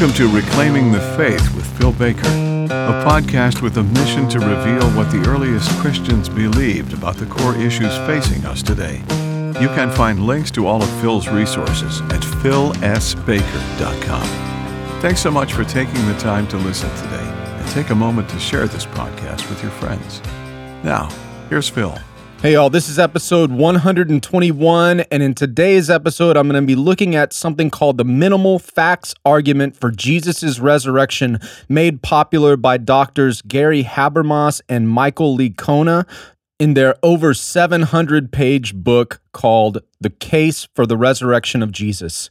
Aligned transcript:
Welcome 0.00 0.16
to 0.16 0.34
Reclaiming 0.34 0.92
the 0.92 1.00
Faith 1.14 1.54
with 1.54 1.66
Phil 1.76 1.92
Baker, 1.92 2.20
a 2.20 3.04
podcast 3.04 3.60
with 3.60 3.76
a 3.76 3.82
mission 3.82 4.26
to 4.30 4.38
reveal 4.38 4.88
what 4.92 5.10
the 5.10 5.22
earliest 5.28 5.70
Christians 5.72 6.26
believed 6.26 6.94
about 6.94 7.16
the 7.16 7.26
core 7.26 7.54
issues 7.56 7.94
facing 8.06 8.46
us 8.46 8.62
today. 8.62 9.02
You 9.60 9.68
can 9.68 9.90
find 9.90 10.26
links 10.26 10.50
to 10.52 10.66
all 10.66 10.82
of 10.82 10.88
Phil's 11.02 11.28
resources 11.28 12.00
at 12.00 12.22
philsbaker.com. 12.22 14.26
Thanks 15.02 15.20
so 15.20 15.30
much 15.30 15.52
for 15.52 15.64
taking 15.64 16.06
the 16.06 16.16
time 16.16 16.48
to 16.48 16.56
listen 16.56 16.88
today, 16.96 17.28
and 17.58 17.68
take 17.68 17.90
a 17.90 17.94
moment 17.94 18.30
to 18.30 18.40
share 18.40 18.66
this 18.66 18.86
podcast 18.86 19.50
with 19.50 19.62
your 19.62 19.72
friends. 19.72 20.22
Now, 20.82 21.10
here's 21.50 21.68
Phil. 21.68 21.98
Hey, 22.42 22.54
y'all, 22.54 22.70
this 22.70 22.88
is 22.88 22.98
episode 22.98 23.52
121. 23.52 25.00
And 25.00 25.22
in 25.22 25.34
today's 25.34 25.90
episode, 25.90 26.38
I'm 26.38 26.48
going 26.48 26.62
to 26.62 26.66
be 26.66 26.74
looking 26.74 27.14
at 27.14 27.34
something 27.34 27.68
called 27.68 27.98
the 27.98 28.04
minimal 28.04 28.58
facts 28.58 29.14
argument 29.26 29.76
for 29.76 29.90
Jesus' 29.90 30.58
resurrection, 30.58 31.38
made 31.68 32.00
popular 32.00 32.56
by 32.56 32.78
doctors 32.78 33.42
Gary 33.42 33.84
Habermas 33.84 34.62
and 34.70 34.88
Michael 34.88 35.36
Licona 35.36 36.08
in 36.58 36.72
their 36.72 36.94
over 37.02 37.34
700 37.34 38.32
page 38.32 38.74
book 38.74 39.20
called 39.32 39.82
The 40.00 40.08
Case 40.08 40.66
for 40.74 40.86
the 40.86 40.96
Resurrection 40.96 41.62
of 41.62 41.72
Jesus. 41.72 42.30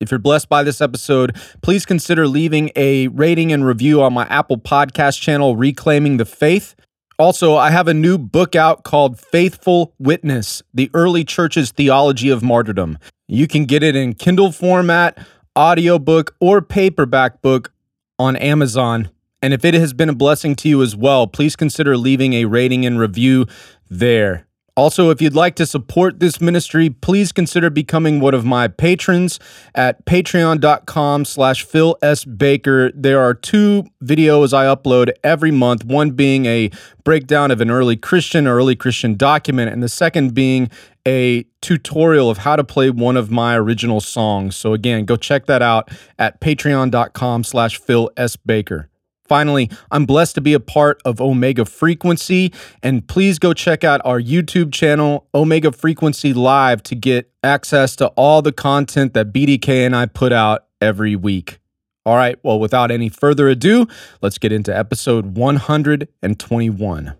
If 0.00 0.10
you're 0.10 0.18
blessed 0.18 0.50
by 0.50 0.62
this 0.64 0.82
episode, 0.82 1.34
please 1.62 1.86
consider 1.86 2.28
leaving 2.28 2.72
a 2.76 3.08
rating 3.08 3.54
and 3.54 3.64
review 3.64 4.02
on 4.02 4.12
my 4.12 4.26
Apple 4.26 4.58
Podcast 4.58 5.18
channel, 5.18 5.56
Reclaiming 5.56 6.18
the 6.18 6.26
Faith. 6.26 6.74
Also, 7.20 7.54
I 7.54 7.70
have 7.70 7.86
a 7.86 7.92
new 7.92 8.16
book 8.16 8.56
out 8.56 8.82
called 8.82 9.20
Faithful 9.20 9.92
Witness 9.98 10.62
The 10.72 10.90
Early 10.94 11.22
Church's 11.22 11.70
Theology 11.70 12.30
of 12.30 12.42
Martyrdom. 12.42 12.96
You 13.28 13.46
can 13.46 13.66
get 13.66 13.82
it 13.82 13.94
in 13.94 14.14
Kindle 14.14 14.52
format, 14.52 15.18
audiobook, 15.54 16.34
or 16.40 16.62
paperback 16.62 17.42
book 17.42 17.74
on 18.18 18.36
Amazon. 18.36 19.10
And 19.42 19.52
if 19.52 19.66
it 19.66 19.74
has 19.74 19.92
been 19.92 20.08
a 20.08 20.14
blessing 20.14 20.56
to 20.56 20.68
you 20.70 20.80
as 20.80 20.96
well, 20.96 21.26
please 21.26 21.56
consider 21.56 21.98
leaving 21.98 22.32
a 22.32 22.46
rating 22.46 22.86
and 22.86 22.98
review 22.98 23.44
there. 23.90 24.46
Also, 24.76 25.10
if 25.10 25.20
you'd 25.20 25.34
like 25.34 25.56
to 25.56 25.66
support 25.66 26.20
this 26.20 26.40
ministry, 26.40 26.90
please 26.90 27.32
consider 27.32 27.70
becoming 27.70 28.20
one 28.20 28.34
of 28.34 28.44
my 28.44 28.68
patrons 28.68 29.38
at 29.74 30.04
patreon.com 30.04 31.24
slash 31.24 31.64
Phil 31.64 31.96
S. 32.02 32.24
Baker. 32.24 32.90
There 32.92 33.20
are 33.20 33.34
two 33.34 33.86
videos 34.02 34.52
I 34.52 34.66
upload 34.66 35.12
every 35.24 35.50
month, 35.50 35.84
one 35.84 36.12
being 36.12 36.46
a 36.46 36.70
breakdown 37.04 37.50
of 37.50 37.60
an 37.60 37.70
early 37.70 37.96
Christian 37.96 38.46
or 38.46 38.56
early 38.56 38.76
Christian 38.76 39.16
document, 39.16 39.72
and 39.72 39.82
the 39.82 39.88
second 39.88 40.34
being 40.34 40.70
a 41.06 41.44
tutorial 41.62 42.28
of 42.28 42.38
how 42.38 42.56
to 42.56 42.64
play 42.64 42.90
one 42.90 43.16
of 43.16 43.30
my 43.30 43.56
original 43.56 44.00
songs. 44.00 44.54
So 44.56 44.74
again, 44.74 45.06
go 45.06 45.16
check 45.16 45.46
that 45.46 45.62
out 45.62 45.90
at 46.18 46.40
patreon.com 46.40 47.44
slash 47.44 47.80
Phil 47.80 48.10
S. 48.16 48.36
Baker. 48.36 48.89
Finally, 49.30 49.70
I'm 49.92 50.06
blessed 50.06 50.34
to 50.34 50.40
be 50.40 50.54
a 50.54 50.58
part 50.58 51.00
of 51.04 51.20
Omega 51.20 51.64
Frequency, 51.64 52.52
and 52.82 53.06
please 53.06 53.38
go 53.38 53.52
check 53.52 53.84
out 53.84 54.00
our 54.04 54.20
YouTube 54.20 54.72
channel, 54.72 55.28
Omega 55.32 55.70
Frequency 55.70 56.34
Live, 56.34 56.82
to 56.82 56.96
get 56.96 57.30
access 57.44 57.94
to 57.94 58.08
all 58.16 58.42
the 58.42 58.50
content 58.50 59.14
that 59.14 59.32
BDK 59.32 59.86
and 59.86 59.94
I 59.94 60.06
put 60.06 60.32
out 60.32 60.64
every 60.80 61.14
week. 61.14 61.60
All 62.04 62.16
right, 62.16 62.40
well, 62.42 62.58
without 62.58 62.90
any 62.90 63.08
further 63.08 63.48
ado, 63.48 63.86
let's 64.20 64.36
get 64.36 64.50
into 64.50 64.76
episode 64.76 65.36
121. 65.36 67.14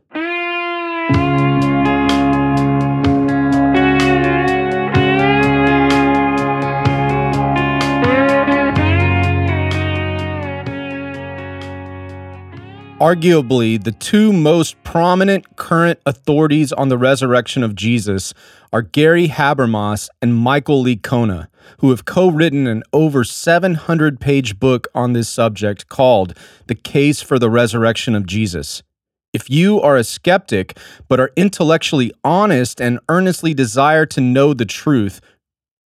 Arguably, 13.01 13.83
the 13.83 13.93
two 13.93 14.31
most 14.31 14.77
prominent 14.85 15.57
current 15.57 15.99
authorities 16.05 16.71
on 16.71 16.91
the 16.91 16.99
resurrection 16.99 17.63
of 17.63 17.75
Jesus 17.75 18.35
are 18.75 18.83
Gary 18.83 19.29
Habermas 19.29 20.11
and 20.21 20.37
Michael 20.37 20.85
Licona, 20.85 21.49
who 21.79 21.89
have 21.89 22.05
co 22.05 22.31
written 22.31 22.67
an 22.67 22.83
over 22.93 23.25
700 23.25 24.21
page 24.21 24.61
book 24.61 24.87
on 24.95 25.15
this 25.15 25.31
subject 25.31 25.89
called 25.89 26.37
The 26.67 26.75
Case 26.75 27.23
for 27.23 27.39
the 27.39 27.49
Resurrection 27.49 28.15
of 28.15 28.27
Jesus. 28.27 28.83
If 29.33 29.49
you 29.49 29.81
are 29.81 29.97
a 29.97 30.05
skeptic 30.05 30.77
but 31.09 31.19
are 31.19 31.33
intellectually 31.37 32.13
honest 32.23 32.83
and 32.83 33.01
earnestly 33.09 33.55
desire 33.55 34.05
to 34.05 34.21
know 34.21 34.53
the 34.53 34.67
truth, 34.67 35.23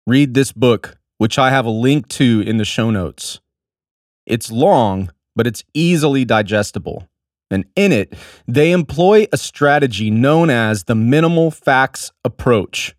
read 0.08 0.36
this 0.36 0.54
book, 0.54 0.98
which 1.18 1.38
I 1.38 1.50
have 1.50 1.66
a 1.66 1.70
link 1.70 2.08
to 2.10 2.42
in 2.48 2.56
the 2.56 2.66
show 2.66 2.92
notes. 2.92 3.42
It's 4.26 4.50
long, 4.50 5.12
but 5.36 5.48
it's 5.48 5.64
easily 5.74 6.26
digestible. 6.26 7.08
And 7.52 7.66
in 7.76 7.92
it, 7.92 8.14
they 8.48 8.72
employ 8.72 9.28
a 9.32 9.38
strategy 9.38 10.10
known 10.10 10.50
as 10.50 10.86
the 10.86 10.96
minimal 10.96 11.52
facts 11.52 12.12
approach. 12.24 12.96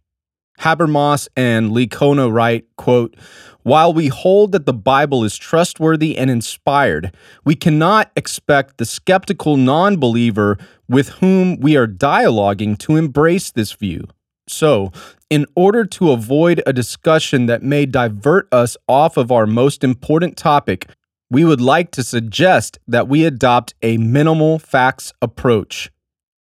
Habermas 0.60 1.28
and 1.36 1.72
Licona 1.72 2.32
write, 2.32 2.64
quote, 2.76 3.16
while 3.64 3.92
we 3.92 4.08
hold 4.08 4.52
that 4.52 4.66
the 4.66 4.74
Bible 4.74 5.24
is 5.24 5.36
trustworthy 5.36 6.16
and 6.16 6.30
inspired, 6.30 7.14
we 7.44 7.54
cannot 7.54 8.12
expect 8.14 8.76
the 8.76 8.84
skeptical 8.84 9.56
non 9.56 9.96
believer 9.96 10.58
with 10.88 11.08
whom 11.20 11.58
we 11.58 11.76
are 11.76 11.86
dialoguing 11.86 12.78
to 12.78 12.96
embrace 12.96 13.50
this 13.50 13.72
view. 13.72 14.06
So, 14.46 14.92
in 15.30 15.46
order 15.56 15.86
to 15.86 16.10
avoid 16.10 16.62
a 16.66 16.72
discussion 16.72 17.46
that 17.46 17.62
may 17.62 17.86
divert 17.86 18.52
us 18.52 18.76
off 18.86 19.16
of 19.16 19.32
our 19.32 19.46
most 19.46 19.82
important 19.82 20.36
topic, 20.36 20.90
we 21.30 21.44
would 21.44 21.60
like 21.60 21.90
to 21.92 22.02
suggest 22.02 22.78
that 22.86 23.08
we 23.08 23.24
adopt 23.24 23.74
a 23.82 23.96
minimal 23.98 24.58
facts 24.58 25.12
approach. 25.22 25.90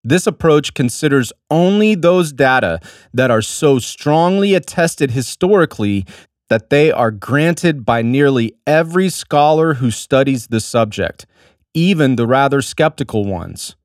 This 0.03 0.25
approach 0.25 0.73
considers 0.73 1.31
only 1.49 1.95
those 1.95 2.33
data 2.33 2.79
that 3.13 3.29
are 3.29 3.41
so 3.41 3.77
strongly 3.77 4.55
attested 4.55 5.11
historically 5.11 6.05
that 6.49 6.69
they 6.69 6.91
are 6.91 7.11
granted 7.11 7.85
by 7.85 8.01
nearly 8.01 8.53
every 8.65 9.09
scholar 9.09 9.75
who 9.75 9.91
studies 9.91 10.47
the 10.47 10.59
subject, 10.59 11.25
even 11.73 12.15
the 12.15 12.27
rather 12.27 12.61
skeptical 12.61 13.25
ones. 13.25 13.75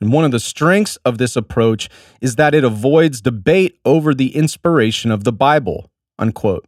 And 0.00 0.12
one 0.12 0.24
of 0.24 0.30
the 0.30 0.40
strengths 0.40 0.96
of 1.04 1.18
this 1.18 1.36
approach 1.36 1.88
is 2.20 2.36
that 2.36 2.54
it 2.54 2.64
avoids 2.64 3.20
debate 3.20 3.78
over 3.84 4.14
the 4.14 4.36
inspiration 4.36 5.10
of 5.10 5.24
the 5.24 5.32
Bible. 5.32 5.90
Unquote. 6.18 6.64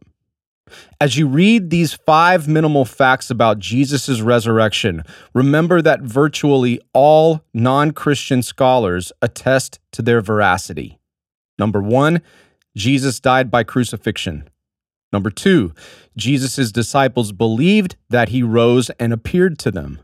As 0.99 1.17
you 1.17 1.27
read 1.27 1.69
these 1.69 1.93
five 1.93 2.47
minimal 2.47 2.85
facts 2.85 3.29
about 3.29 3.59
Jesus' 3.59 4.21
resurrection, 4.21 5.03
remember 5.33 5.81
that 5.81 6.01
virtually 6.01 6.79
all 6.93 7.43
non 7.53 7.91
Christian 7.91 8.41
scholars 8.41 9.11
attest 9.21 9.79
to 9.91 10.01
their 10.01 10.21
veracity. 10.21 10.99
Number 11.59 11.81
one, 11.81 12.21
Jesus 12.75 13.19
died 13.19 13.51
by 13.51 13.63
crucifixion. 13.63 14.49
Number 15.13 15.29
two, 15.29 15.73
Jesus' 16.17 16.71
disciples 16.71 17.31
believed 17.31 17.95
that 18.09 18.29
he 18.29 18.43
rose 18.43 18.89
and 18.99 19.13
appeared 19.13 19.57
to 19.59 19.71
them. 19.71 19.99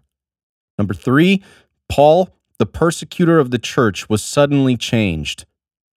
Number 0.78 0.93
three, 0.93 1.43
Paul, 1.89 2.29
the 2.59 2.66
persecutor 2.66 3.39
of 3.39 3.51
the 3.51 3.59
church, 3.59 4.07
was 4.07 4.23
suddenly 4.23 4.78
changed. 4.78 5.45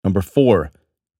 Number 0.03 0.21
four, 0.21 0.71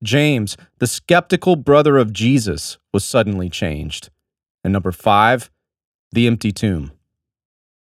James, 0.03 0.57
the 0.79 0.87
skeptical 0.87 1.55
brother 1.55 1.97
of 1.97 2.13
Jesus, 2.13 2.77
was 2.93 3.03
suddenly 3.03 3.49
changed. 3.49 4.09
And 4.63 4.71
number 4.73 4.91
five, 4.91 5.49
the 6.11 6.27
empty 6.27 6.51
tomb. 6.51 6.91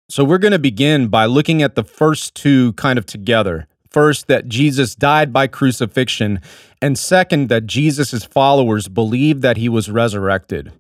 So 0.10 0.24
we're 0.24 0.38
going 0.38 0.54
to 0.54 0.60
begin 0.60 1.08
by 1.08 1.26
looking 1.26 1.62
at 1.62 1.76
the 1.76 1.84
first 1.84 2.36
two 2.36 2.74
kind 2.74 3.00
of 3.00 3.06
together. 3.06 3.68
First, 3.90 4.28
that 4.28 4.48
Jesus 4.48 4.94
died 4.94 5.34
by 5.34 5.48
crucifixion, 5.48 6.42
and 6.82 6.98
second, 6.98 7.50
that 7.50 7.66
Jesus' 7.66 8.24
followers 8.24 8.88
believed 8.88 9.42
that 9.42 9.58
he 9.58 9.68
was 9.68 9.90
resurrected. 9.90 10.72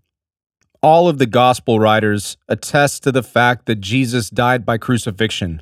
All 0.81 1.10
of 1.10 1.18
the 1.18 1.25
gospel 1.25 1.80
writers 1.80 2.38
attest 2.48 3.04
to 3.04 3.12
the 3.12 3.24
fact 3.24 3.66
that 3.66 3.81
Jesus 3.81 4.30
died 4.30 4.66
by 4.66 4.78
crucifixion. 4.78 5.62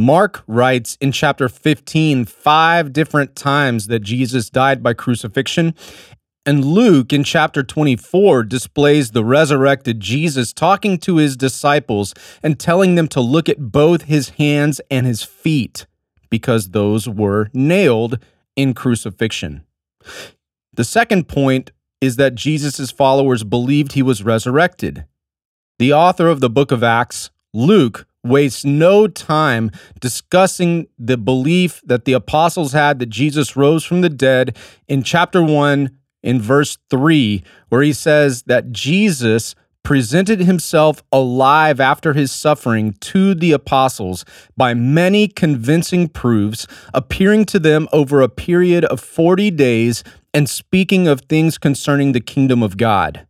Mark 0.00 0.42
writes 0.46 0.96
in 0.98 1.12
chapter 1.12 1.46
15 1.46 2.24
five 2.24 2.90
different 2.90 3.36
times 3.36 3.88
that 3.88 4.00
Jesus 4.00 4.48
died 4.48 4.82
by 4.82 4.94
crucifixion. 4.94 5.74
And 6.46 6.64
Luke 6.64 7.12
in 7.12 7.22
chapter 7.22 7.62
24 7.62 8.44
displays 8.44 9.10
the 9.10 9.26
resurrected 9.26 10.00
Jesus 10.00 10.54
talking 10.54 10.96
to 11.00 11.18
his 11.18 11.36
disciples 11.36 12.14
and 12.42 12.58
telling 12.58 12.94
them 12.94 13.08
to 13.08 13.20
look 13.20 13.50
at 13.50 13.70
both 13.70 14.04
his 14.04 14.30
hands 14.30 14.80
and 14.90 15.06
his 15.06 15.22
feet 15.22 15.86
because 16.30 16.70
those 16.70 17.06
were 17.06 17.50
nailed 17.52 18.18
in 18.56 18.72
crucifixion. 18.72 19.66
The 20.72 20.84
second 20.84 21.28
point 21.28 21.72
is 22.00 22.16
that 22.16 22.34
Jesus' 22.34 22.90
followers 22.90 23.44
believed 23.44 23.92
he 23.92 24.02
was 24.02 24.24
resurrected. 24.24 25.04
The 25.78 25.92
author 25.92 26.28
of 26.28 26.40
the 26.40 26.48
book 26.48 26.72
of 26.72 26.82
Acts, 26.82 27.28
Luke, 27.52 28.06
wastes 28.22 28.64
no 28.64 29.06
time 29.08 29.70
discussing 30.00 30.86
the 30.98 31.16
belief 31.16 31.80
that 31.84 32.04
the 32.04 32.12
apostles 32.12 32.72
had 32.72 32.98
that 32.98 33.06
Jesus 33.06 33.56
rose 33.56 33.84
from 33.84 34.00
the 34.00 34.10
dead 34.10 34.56
in 34.88 35.02
chapter 35.02 35.42
1 35.42 35.90
in 36.22 36.40
verse 36.40 36.76
3 36.90 37.42
where 37.68 37.82
he 37.82 37.92
says 37.92 38.42
that 38.42 38.72
Jesus 38.72 39.54
presented 39.82 40.40
himself 40.40 41.02
alive 41.10 41.80
after 41.80 42.12
his 42.12 42.30
suffering 42.30 42.92
to 43.00 43.34
the 43.34 43.52
apostles 43.52 44.24
by 44.56 44.74
many 44.74 45.26
convincing 45.26 46.08
proofs, 46.08 46.66
appearing 46.92 47.44
to 47.46 47.58
them 47.58 47.88
over 47.92 48.20
a 48.20 48.28
period 48.28 48.84
of 48.84 49.00
40 49.00 49.50
days 49.50 50.04
and 50.34 50.48
speaking 50.48 51.08
of 51.08 51.22
things 51.22 51.58
concerning 51.58 52.12
the 52.12 52.20
kingdom 52.20 52.62
of 52.62 52.76
God. 52.76 53.26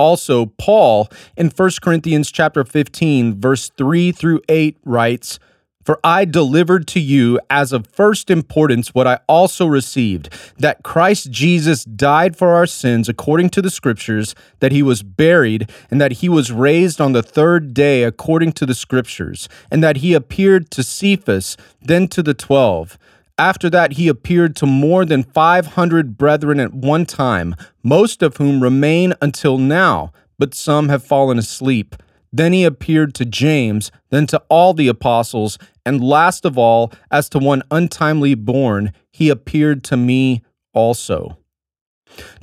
Also, 0.00 0.46
Paul 0.46 1.10
in 1.36 1.50
1 1.50 1.70
Corinthians 1.82 2.30
chapter 2.30 2.64
15 2.64 3.38
verse 3.38 3.70
3 3.76 4.12
through 4.12 4.40
8 4.48 4.78
writes, 4.82 5.38
for 5.84 6.00
I 6.02 6.24
delivered 6.24 6.86
to 6.88 7.00
you 7.00 7.38
as 7.50 7.70
of 7.70 7.86
first 7.86 8.30
importance 8.30 8.94
what 8.94 9.06
I 9.06 9.18
also 9.28 9.66
received 9.66 10.30
that 10.58 10.82
Christ 10.82 11.30
Jesus 11.30 11.84
died 11.84 12.34
for 12.34 12.54
our 12.54 12.64
sins 12.64 13.10
according 13.10 13.50
to 13.50 13.60
the 13.60 13.70
Scriptures, 13.70 14.34
that 14.60 14.72
he 14.72 14.82
was 14.82 15.02
buried, 15.02 15.70
and 15.90 16.00
that 16.00 16.12
he 16.12 16.30
was 16.30 16.50
raised 16.50 16.98
on 16.98 17.12
the 17.12 17.22
third 17.22 17.74
day 17.74 18.02
according 18.02 18.52
to 18.52 18.64
the 18.64 18.74
Scriptures, 18.74 19.50
and 19.70 19.84
that 19.84 19.98
he 19.98 20.14
appeared 20.14 20.70
to 20.70 20.82
Cephas, 20.82 21.58
then 21.82 22.08
to 22.08 22.22
the 22.22 22.34
twelve. 22.34 22.96
After 23.40 23.70
that, 23.70 23.92
he 23.92 24.08
appeared 24.08 24.54
to 24.56 24.66
more 24.66 25.06
than 25.06 25.22
500 25.22 26.18
brethren 26.18 26.60
at 26.60 26.74
one 26.74 27.06
time, 27.06 27.56
most 27.82 28.22
of 28.22 28.36
whom 28.36 28.62
remain 28.62 29.14
until 29.22 29.56
now, 29.56 30.12
but 30.38 30.52
some 30.52 30.90
have 30.90 31.02
fallen 31.02 31.38
asleep. 31.38 31.96
Then 32.30 32.52
he 32.52 32.64
appeared 32.64 33.14
to 33.14 33.24
James, 33.24 33.90
then 34.10 34.26
to 34.26 34.42
all 34.50 34.74
the 34.74 34.88
apostles, 34.88 35.56
and 35.86 36.04
last 36.04 36.44
of 36.44 36.58
all, 36.58 36.92
as 37.10 37.30
to 37.30 37.38
one 37.38 37.62
untimely 37.70 38.34
born, 38.34 38.92
he 39.10 39.30
appeared 39.30 39.84
to 39.84 39.96
me 39.96 40.42
also. 40.74 41.38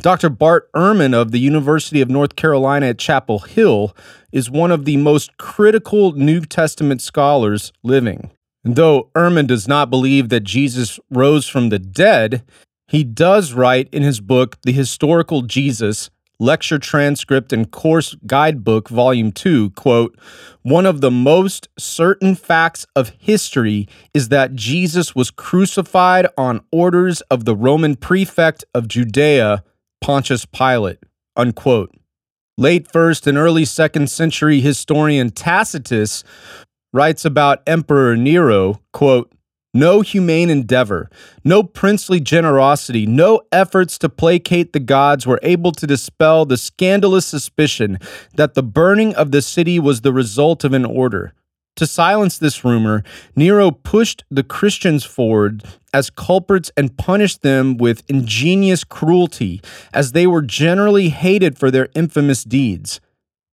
Dr. 0.01 0.29
Bart 0.29 0.67
Ehrman 0.73 1.13
of 1.13 1.29
the 1.29 1.39
University 1.39 2.01
of 2.01 2.09
North 2.09 2.35
Carolina 2.35 2.87
at 2.87 2.97
Chapel 2.97 3.37
Hill 3.37 3.95
is 4.31 4.49
one 4.49 4.71
of 4.71 4.85
the 4.85 4.97
most 4.97 5.37
critical 5.37 6.13
New 6.13 6.41
Testament 6.41 7.03
scholars 7.03 7.71
living. 7.83 8.31
And 8.67 8.75
though 8.75 9.09
Ehrman 9.15 9.47
does 9.47 9.65
not 9.65 9.89
believe 9.89 10.27
that 10.27 10.41
Jesus 10.41 10.99
rose 11.09 11.47
from 11.47 11.69
the 11.69 11.79
dead, 11.79 12.43
he 12.85 13.05
does 13.05 13.53
write 13.53 13.87
in 13.93 14.03
his 14.03 14.19
book, 14.19 14.57
The 14.63 14.73
Historical 14.73 15.43
Jesus, 15.43 16.09
lecture 16.37 16.77
transcript 16.77 17.53
and 17.53 17.71
course 17.71 18.17
guidebook 18.25 18.89
volume 18.89 19.31
2 19.31 19.69
quote 19.71 20.19
one 20.63 20.85
of 20.85 20.99
the 20.99 21.09
most 21.09 21.69
certain 21.79 22.35
facts 22.35 22.85
of 22.95 23.09
history 23.17 23.87
is 24.13 24.29
that 24.29 24.53
jesus 24.53 25.15
was 25.15 25.31
crucified 25.31 26.27
on 26.37 26.61
orders 26.71 27.21
of 27.21 27.45
the 27.45 27.55
roman 27.55 27.95
prefect 27.95 28.63
of 28.75 28.87
judea 28.87 29.63
pontius 29.99 30.45
pilate 30.45 30.99
unquote. 31.35 31.89
Late 32.55 32.91
first 32.91 33.25
and 33.25 33.35
early 33.35 33.65
second 33.65 34.11
century 34.11 34.61
historian 34.61 35.31
tacitus 35.31 36.23
writes 36.97 37.23
about 37.23 37.61
emperor 37.67 38.17
nero 38.17 38.81
quote 38.91 39.31
no 39.71 40.01
humane 40.01 40.49
endeavor, 40.49 41.11
no 41.43 41.61
princely 41.61 42.19
generosity, 42.19 43.05
no 43.05 43.41
efforts 43.51 43.99
to 43.99 44.09
placate 44.09 44.73
the 44.73 44.79
gods 44.79 45.27
were 45.27 45.39
able 45.43 45.71
to 45.73 45.85
dispel 45.85 46.43
the 46.45 46.57
scandalous 46.57 47.27
suspicion 47.27 47.99
that 48.33 48.55
the 48.55 48.63
burning 48.63 49.13
of 49.13 49.29
the 49.31 49.43
city 49.43 49.77
was 49.79 50.01
the 50.01 50.11
result 50.11 50.63
of 50.63 50.73
an 50.73 50.85
order. 50.85 51.33
To 51.75 51.85
silence 51.85 52.39
this 52.39 52.65
rumor, 52.65 53.03
Nero 53.35 53.69
pushed 53.69 54.23
the 54.31 54.41
Christians 54.41 55.03
forward 55.03 55.63
as 55.93 56.09
culprits 56.09 56.71
and 56.75 56.97
punished 56.97 57.43
them 57.43 57.77
with 57.77 58.01
ingenious 58.09 58.83
cruelty, 58.83 59.61
as 59.93 60.13
they 60.13 60.25
were 60.25 60.41
generally 60.41 61.09
hated 61.09 61.59
for 61.59 61.69
their 61.69 61.89
infamous 61.93 62.43
deeds. 62.43 62.99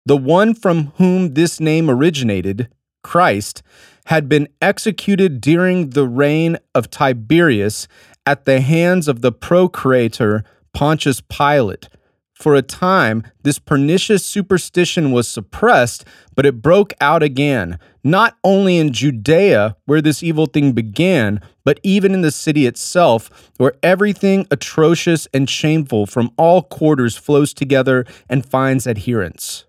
The 0.06 0.16
one 0.16 0.54
from 0.54 0.94
whom 0.96 1.34
this 1.34 1.60
name 1.60 1.90
originated, 1.90 2.70
Christ, 3.04 3.62
had 4.06 4.28
been 4.28 4.48
executed 4.62 5.40
during 5.40 5.92
the 5.92 6.08
reign 6.08 6.58
of 6.74 6.90
Tiberius 6.90 7.88
at 8.26 8.46
the 8.46 8.62
hands 8.62 9.08
of 9.08 9.22
the 9.22 9.32
procurator 9.32 10.44
Pontius 10.74 11.22
Pilate. 11.22 11.90
For 12.34 12.56
a 12.56 12.62
time, 12.62 13.24
this 13.44 13.60
pernicious 13.60 14.26
superstition 14.26 15.12
was 15.12 15.28
suppressed, 15.28 16.04
but 16.36 16.46
it 16.46 16.62
broke 16.62 16.94
out 17.00 17.24
again, 17.24 17.80
not 18.04 18.38
only 18.44 18.80
in 18.80 18.92
Judea, 18.92 19.78
where 19.86 20.02
this 20.02 20.24
evil 20.24 20.48
thing 20.48 20.74
began, 20.74 21.40
but 21.64 21.80
even 21.84 22.14
in 22.14 22.22
the 22.22 22.32
city 22.32 22.66
itself, 22.66 23.52
where 23.58 23.76
everything 23.82 24.48
atrocious 24.52 25.28
and 25.34 25.50
shameful 25.50 26.06
from 26.06 26.32
all 26.36 26.64
quarters 26.64 27.16
flows 27.16 27.54
together 27.54 28.04
and 28.28 28.46
finds 28.46 28.88
adherents. 28.88 29.66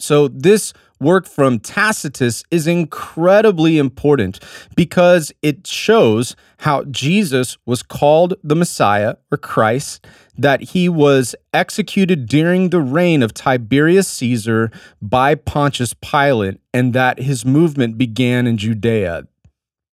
So, 0.00 0.28
this 0.28 0.72
work 1.00 1.26
from 1.26 1.58
Tacitus 1.58 2.44
is 2.50 2.66
incredibly 2.66 3.78
important 3.78 4.40
because 4.76 5.32
it 5.42 5.66
shows 5.66 6.36
how 6.58 6.84
Jesus 6.84 7.56
was 7.66 7.82
called 7.82 8.34
the 8.42 8.56
Messiah 8.56 9.16
or 9.30 9.38
Christ, 9.38 10.06
that 10.36 10.60
he 10.60 10.88
was 10.88 11.34
executed 11.52 12.26
during 12.26 12.70
the 12.70 12.80
reign 12.80 13.22
of 13.22 13.34
Tiberius 13.34 14.08
Caesar 14.08 14.70
by 15.02 15.34
Pontius 15.34 15.94
Pilate, 15.94 16.60
and 16.72 16.94
that 16.94 17.20
his 17.20 17.44
movement 17.44 17.98
began 17.98 18.46
in 18.46 18.56
Judea. 18.56 19.26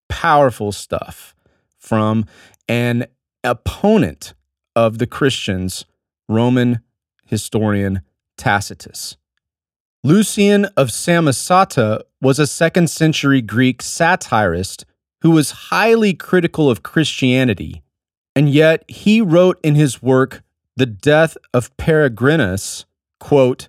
Powerful 0.07 0.71
stuff 0.71 1.35
from 1.79 2.25
an 2.67 3.05
opponent 3.43 4.33
of 4.75 4.97
the 4.97 5.07
Christians, 5.07 5.85
Roman 6.27 6.81
historian 7.25 8.01
Tacitus. 8.37 9.17
Lucian 10.05 10.65
of 10.77 10.89
Samosata 10.89 11.99
was 12.21 12.37
a 12.37 12.45
second 12.45 12.91
century 12.91 13.41
Greek 13.41 13.81
satirist 13.81 14.85
who 15.21 15.31
was 15.31 15.71
highly 15.71 16.13
critical 16.13 16.69
of 16.69 16.83
Christianity, 16.83 17.81
and 18.35 18.47
yet 18.47 18.85
he 18.87 19.19
wrote 19.19 19.59
in 19.63 19.73
his 19.73 20.03
work, 20.03 20.43
The 20.77 20.85
Death 20.85 21.37
of 21.55 21.75
Peregrinus, 21.77 22.85
quote, 23.19 23.67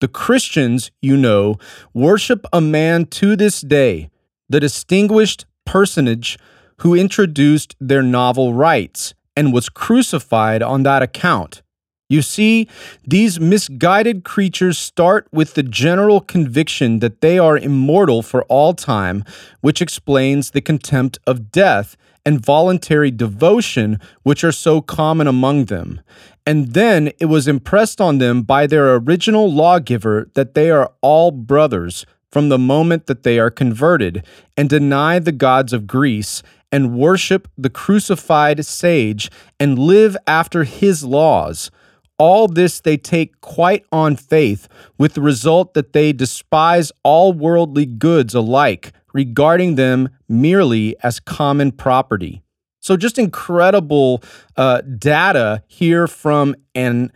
The 0.00 0.08
Christians, 0.08 0.90
you 1.02 1.14
know, 1.14 1.56
worship 1.92 2.46
a 2.54 2.62
man 2.62 3.04
to 3.08 3.36
this 3.36 3.60
day, 3.60 4.08
the 4.48 4.60
distinguished 4.60 5.44
personage 5.66 6.38
who 6.78 6.94
introduced 6.94 7.76
their 7.78 8.02
novel 8.02 8.54
rites 8.54 9.12
and 9.36 9.52
was 9.52 9.68
crucified 9.68 10.62
on 10.62 10.84
that 10.84 11.02
account 11.02 11.60
you 12.08 12.22
see, 12.22 12.68
these 13.04 13.40
misguided 13.40 14.22
creatures 14.22 14.78
start 14.78 15.26
with 15.32 15.54
the 15.54 15.64
general 15.64 16.20
conviction 16.20 17.00
that 17.00 17.20
they 17.20 17.36
are 17.38 17.58
immortal 17.58 18.22
for 18.22 18.44
all 18.44 18.74
time, 18.74 19.24
which 19.60 19.82
explains 19.82 20.50
the 20.50 20.60
contempt 20.60 21.18
of 21.26 21.50
death 21.50 21.96
and 22.24 22.44
voluntary 22.44 23.10
devotion 23.10 23.98
which 24.22 24.44
are 24.44 24.52
so 24.52 24.80
common 24.80 25.26
among 25.26 25.64
them. 25.64 26.00
And 26.46 26.74
then 26.74 27.10
it 27.18 27.26
was 27.26 27.48
impressed 27.48 28.00
on 28.00 28.18
them 28.18 28.42
by 28.42 28.68
their 28.68 28.94
original 28.94 29.52
lawgiver 29.52 30.30
that 30.34 30.54
they 30.54 30.70
are 30.70 30.92
all 31.00 31.32
brothers 31.32 32.06
from 32.30 32.50
the 32.50 32.58
moment 32.58 33.06
that 33.06 33.24
they 33.24 33.38
are 33.40 33.50
converted 33.50 34.24
and 34.56 34.68
deny 34.68 35.18
the 35.18 35.32
gods 35.32 35.72
of 35.72 35.88
Greece 35.88 36.42
and 36.70 36.96
worship 36.96 37.48
the 37.58 37.70
crucified 37.70 38.64
sage 38.64 39.30
and 39.58 39.78
live 39.78 40.16
after 40.26 40.64
his 40.64 41.04
laws 41.04 41.70
all 42.18 42.48
this 42.48 42.80
they 42.80 42.96
take 42.96 43.40
quite 43.40 43.84
on 43.92 44.16
faith, 44.16 44.68
with 44.98 45.14
the 45.14 45.20
result 45.20 45.74
that 45.74 45.92
they 45.92 46.12
despise 46.12 46.92
all 47.02 47.32
worldly 47.32 47.86
goods 47.86 48.34
alike, 48.34 48.92
regarding 49.12 49.74
them 49.74 50.08
merely 50.28 50.96
as 51.02 51.20
common 51.20 51.72
property. 51.72 52.42
So, 52.80 52.96
just 52.96 53.18
incredible 53.18 54.22
uh, 54.56 54.82
data 54.82 55.62
here 55.66 56.06
from 56.06 56.54
an 56.74 57.12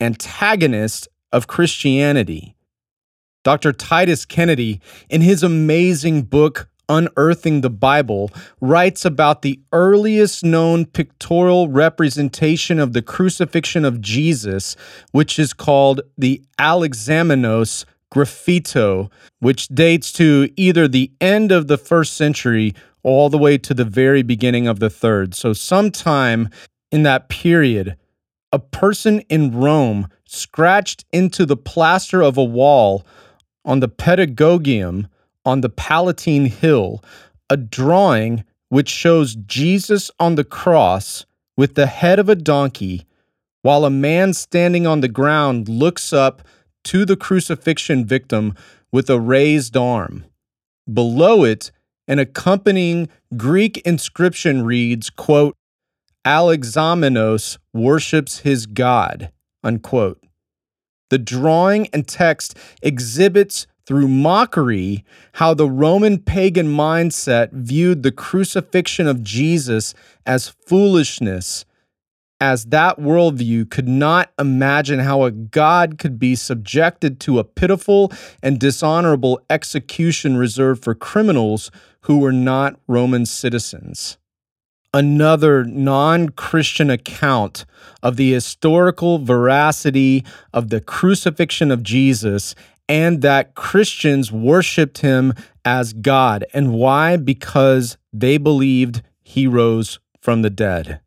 antagonist 0.00 1.08
of 1.32 1.46
Christianity. 1.46 2.54
Dr. 3.42 3.72
Titus 3.72 4.24
Kennedy, 4.24 4.80
in 5.08 5.20
his 5.20 5.42
amazing 5.42 6.22
book, 6.22 6.68
Unearthing 6.88 7.60
the 7.60 7.70
Bible, 7.70 8.30
writes 8.60 9.04
about 9.04 9.42
the 9.42 9.60
earliest 9.72 10.44
known 10.44 10.86
pictorial 10.86 11.68
representation 11.68 12.78
of 12.78 12.92
the 12.92 13.02
crucifixion 13.02 13.84
of 13.84 14.00
Jesus, 14.00 14.76
which 15.12 15.38
is 15.38 15.52
called 15.52 16.00
the 16.18 16.42
Alexamenos 16.58 17.84
graffito, 18.12 19.10
which 19.40 19.68
dates 19.68 20.12
to 20.12 20.48
either 20.56 20.86
the 20.86 21.10
end 21.20 21.50
of 21.50 21.66
the 21.66 21.78
first 21.78 22.14
century 22.14 22.74
all 23.02 23.28
the 23.28 23.38
way 23.38 23.58
to 23.58 23.74
the 23.74 23.84
very 23.84 24.22
beginning 24.22 24.66
of 24.66 24.80
the 24.80 24.90
third. 24.90 25.34
So, 25.34 25.52
sometime 25.52 26.48
in 26.90 27.02
that 27.02 27.28
period, 27.28 27.96
a 28.52 28.58
person 28.58 29.20
in 29.28 29.52
Rome 29.52 30.08
scratched 30.26 31.04
into 31.12 31.44
the 31.44 31.56
plaster 31.56 32.22
of 32.22 32.36
a 32.36 32.44
wall 32.44 33.04
on 33.64 33.80
the 33.80 33.88
Paedagogium 33.88 35.06
on 35.44 35.60
the 35.60 35.68
Palatine 35.68 36.46
Hill 36.46 37.02
a 37.50 37.56
drawing 37.56 38.44
which 38.68 38.88
shows 38.88 39.34
Jesus 39.34 40.10
on 40.18 40.34
the 40.34 40.44
cross 40.44 41.26
with 41.56 41.74
the 41.74 41.86
head 41.86 42.18
of 42.18 42.28
a 42.28 42.34
donkey, 42.34 43.06
while 43.62 43.84
a 43.84 43.90
man 43.90 44.34
standing 44.34 44.86
on 44.86 45.00
the 45.00 45.08
ground 45.08 45.68
looks 45.68 46.12
up 46.12 46.42
to 46.84 47.04
the 47.04 47.16
crucifixion 47.16 48.04
victim 48.04 48.54
with 48.92 49.08
a 49.08 49.20
raised 49.20 49.76
arm. 49.76 50.24
Below 50.92 51.44
it, 51.44 51.70
an 52.06 52.18
accompanying 52.18 53.08
Greek 53.36 53.78
inscription 53.78 54.64
reads, 54.64 55.08
quote, 55.10 55.56
Alexamenos 56.26 57.58
worships 57.72 58.40
his 58.40 58.66
God, 58.66 59.30
unquote. 59.62 60.22
The 61.10 61.18
drawing 61.18 61.88
and 61.92 62.06
text 62.08 62.58
exhibits 62.82 63.66
through 63.86 64.08
mockery 64.08 65.04
how 65.34 65.54
the 65.54 65.68
Roman 65.68 66.18
pagan 66.18 66.68
mindset 66.68 67.52
viewed 67.52 68.02
the 68.02 68.12
crucifixion 68.12 69.06
of 69.06 69.22
Jesus 69.22 69.94
as 70.24 70.48
foolishness, 70.48 71.64
as 72.40 72.66
that 72.66 72.98
worldview 72.98 73.70
could 73.70 73.88
not 73.88 74.32
imagine 74.38 75.00
how 75.00 75.24
a 75.24 75.30
God 75.30 75.98
could 75.98 76.18
be 76.18 76.34
subjected 76.34 77.20
to 77.20 77.38
a 77.38 77.44
pitiful 77.44 78.12
and 78.42 78.58
dishonorable 78.58 79.40
execution 79.50 80.36
reserved 80.36 80.82
for 80.82 80.94
criminals 80.94 81.70
who 82.02 82.18
were 82.18 82.32
not 82.32 82.78
Roman 82.86 83.26
citizens. 83.26 84.18
Another 84.92 85.64
non 85.64 86.28
Christian 86.28 86.88
account 86.88 87.66
of 88.00 88.16
the 88.16 88.32
historical 88.32 89.18
veracity 89.18 90.24
of 90.52 90.68
the 90.68 90.80
crucifixion 90.80 91.72
of 91.72 91.82
Jesus 91.82 92.54
and 92.88 93.22
that 93.22 93.54
Christians 93.54 94.30
worshiped 94.30 94.98
him 94.98 95.34
as 95.64 95.92
God. 95.92 96.44
And 96.52 96.72
why? 96.72 97.16
Because 97.16 97.96
they 98.12 98.36
believed 98.36 99.02
he 99.22 99.46
rose 99.46 99.98
from 100.20 100.42
the 100.42 100.50
dead. 100.50 101.00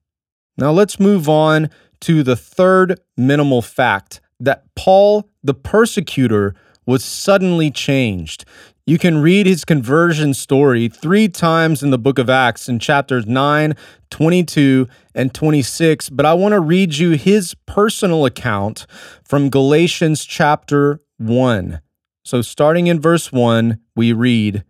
Now 0.58 0.72
let's 0.72 1.00
move 1.00 1.30
on 1.30 1.70
to 2.02 2.24
the 2.24 2.36
third 2.36 3.00
minimal 3.16 3.62
fact 3.62 4.22
that 4.40 4.64
Paul, 4.76 5.30
the 5.44 5.54
persecutor, 5.54 6.56
was 6.86 7.04
suddenly 7.04 7.70
changed. 7.70 8.46
You 8.86 8.98
can 8.98 9.18
read 9.18 9.46
his 9.46 9.66
conversion 9.66 10.34
story 10.34 10.88
three 10.88 11.28
times 11.28 11.84
in 11.84 11.90
the 11.90 11.98
book 11.98 12.18
of 12.18 12.30
Acts 12.30 12.70
in 12.70 12.80
chapters 12.80 13.26
9, 13.26 13.76
22, 14.10 14.88
and 15.14 15.34
26, 15.34 16.10
but 16.10 16.26
I 16.26 16.34
want 16.34 16.54
to 16.54 16.62
read 16.62 16.96
you 16.96 17.12
his 17.12 17.54
personal 17.66 18.26
account 18.26 18.86
from 19.26 19.50
Galatians 19.50 20.24
chapter 20.24 21.02
1. 21.18 21.82
So, 22.24 22.42
starting 22.42 22.88
in 22.88 23.00
verse 23.00 23.32
1, 23.32 23.80
we 23.96 24.12
read 24.14 24.64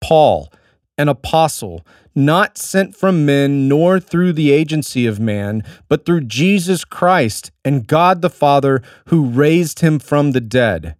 Paul, 0.00 0.52
an 0.96 1.08
apostle, 1.08 1.86
not 2.14 2.58
sent 2.58 2.96
from 2.96 3.24
men 3.24 3.68
nor 3.68 4.00
through 4.00 4.32
the 4.32 4.50
agency 4.50 5.06
of 5.06 5.20
man, 5.20 5.62
but 5.88 6.04
through 6.04 6.22
Jesus 6.22 6.84
Christ 6.84 7.50
and 7.64 7.86
God 7.86 8.22
the 8.22 8.30
Father 8.30 8.82
who 9.06 9.24
raised 9.24 9.80
him 9.80 9.98
from 9.98 10.32
the 10.32 10.40
dead. 10.40 10.96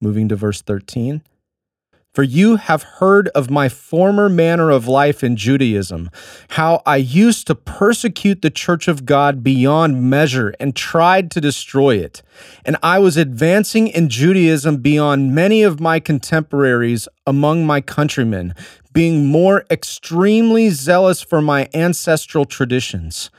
Moving 0.00 0.28
to 0.30 0.36
verse 0.36 0.62
13. 0.62 1.22
For 2.14 2.22
you 2.22 2.56
have 2.56 2.82
heard 2.82 3.28
of 3.28 3.48
my 3.48 3.70
former 3.70 4.28
manner 4.28 4.68
of 4.68 4.86
life 4.86 5.24
in 5.24 5.34
Judaism, 5.34 6.10
how 6.50 6.82
I 6.84 6.96
used 6.96 7.46
to 7.46 7.54
persecute 7.54 8.42
the 8.42 8.50
church 8.50 8.86
of 8.86 9.06
God 9.06 9.42
beyond 9.42 10.10
measure 10.10 10.52
and 10.60 10.76
tried 10.76 11.30
to 11.30 11.40
destroy 11.40 11.96
it. 11.96 12.22
And 12.66 12.76
I 12.82 12.98
was 12.98 13.16
advancing 13.16 13.88
in 13.88 14.10
Judaism 14.10 14.82
beyond 14.82 15.34
many 15.34 15.62
of 15.62 15.80
my 15.80 16.00
contemporaries 16.00 17.08
among 17.26 17.64
my 17.64 17.80
countrymen, 17.80 18.54
being 18.92 19.26
more 19.26 19.64
extremely 19.70 20.68
zealous 20.68 21.22
for 21.22 21.40
my 21.40 21.70
ancestral 21.72 22.44
traditions. 22.44 23.30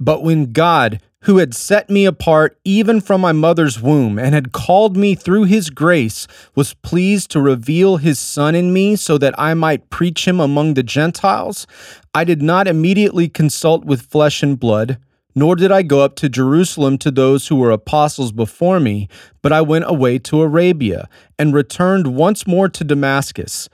But 0.00 0.22
when 0.22 0.52
God, 0.52 1.02
who 1.22 1.38
had 1.38 1.54
set 1.54 1.88
me 1.88 2.04
apart 2.04 2.58
even 2.64 3.00
from 3.00 3.20
my 3.20 3.32
mother's 3.32 3.80
womb 3.80 4.18
and 4.18 4.34
had 4.34 4.52
called 4.52 4.96
me 4.96 5.14
through 5.14 5.44
his 5.44 5.70
grace, 5.70 6.26
was 6.54 6.74
pleased 6.74 7.30
to 7.30 7.40
reveal 7.40 7.96
his 7.96 8.18
Son 8.18 8.54
in 8.54 8.72
me 8.72 8.96
so 8.96 9.18
that 9.18 9.34
I 9.38 9.54
might 9.54 9.90
preach 9.90 10.26
him 10.26 10.40
among 10.40 10.74
the 10.74 10.82
Gentiles, 10.82 11.66
I 12.14 12.24
did 12.24 12.42
not 12.42 12.68
immediately 12.68 13.28
consult 13.28 13.84
with 13.84 14.02
flesh 14.02 14.42
and 14.42 14.58
blood. 14.58 14.98
Nor 15.34 15.56
did 15.56 15.72
I 15.72 15.80
go 15.80 16.00
up 16.00 16.14
to 16.16 16.28
Jerusalem 16.28 16.98
to 16.98 17.10
those 17.10 17.48
who 17.48 17.56
were 17.56 17.70
apostles 17.70 18.32
before 18.32 18.80
me, 18.80 19.08
but 19.40 19.52
I 19.52 19.62
went 19.62 19.86
away 19.88 20.18
to 20.18 20.42
Arabia, 20.42 21.08
and 21.38 21.54
returned 21.54 22.14
once 22.14 22.46
more 22.46 22.68
to 22.68 22.84
Damascus. 22.84 23.70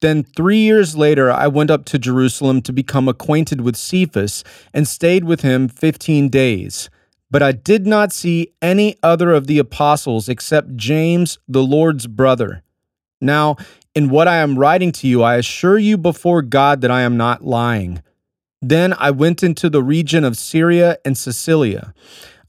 Then, 0.00 0.24
three 0.24 0.58
years 0.58 0.96
later, 0.96 1.30
I 1.30 1.46
went 1.46 1.70
up 1.70 1.84
to 1.86 1.98
Jerusalem 1.98 2.62
to 2.62 2.72
become 2.72 3.08
acquainted 3.08 3.60
with 3.60 3.76
Cephas 3.76 4.42
and 4.72 4.88
stayed 4.88 5.24
with 5.24 5.42
him 5.42 5.68
fifteen 5.68 6.28
days. 6.28 6.88
But 7.30 7.42
I 7.42 7.52
did 7.52 7.86
not 7.86 8.12
see 8.12 8.52
any 8.60 8.96
other 9.02 9.32
of 9.32 9.46
the 9.46 9.58
apostles 9.58 10.28
except 10.28 10.76
James, 10.76 11.38
the 11.46 11.62
Lord's 11.62 12.06
brother. 12.06 12.62
Now, 13.20 13.56
in 13.94 14.08
what 14.08 14.26
I 14.26 14.38
am 14.38 14.58
writing 14.58 14.90
to 14.92 15.06
you, 15.06 15.22
I 15.22 15.36
assure 15.36 15.78
you 15.78 15.98
before 15.98 16.42
God 16.42 16.80
that 16.80 16.90
I 16.90 17.02
am 17.02 17.16
not 17.16 17.44
lying. 17.44 18.02
Then 18.62 18.94
I 18.98 19.10
went 19.10 19.42
into 19.42 19.70
the 19.70 19.82
region 19.82 20.24
of 20.24 20.36
Syria 20.36 20.98
and 21.04 21.16
Cilicia. 21.16 21.94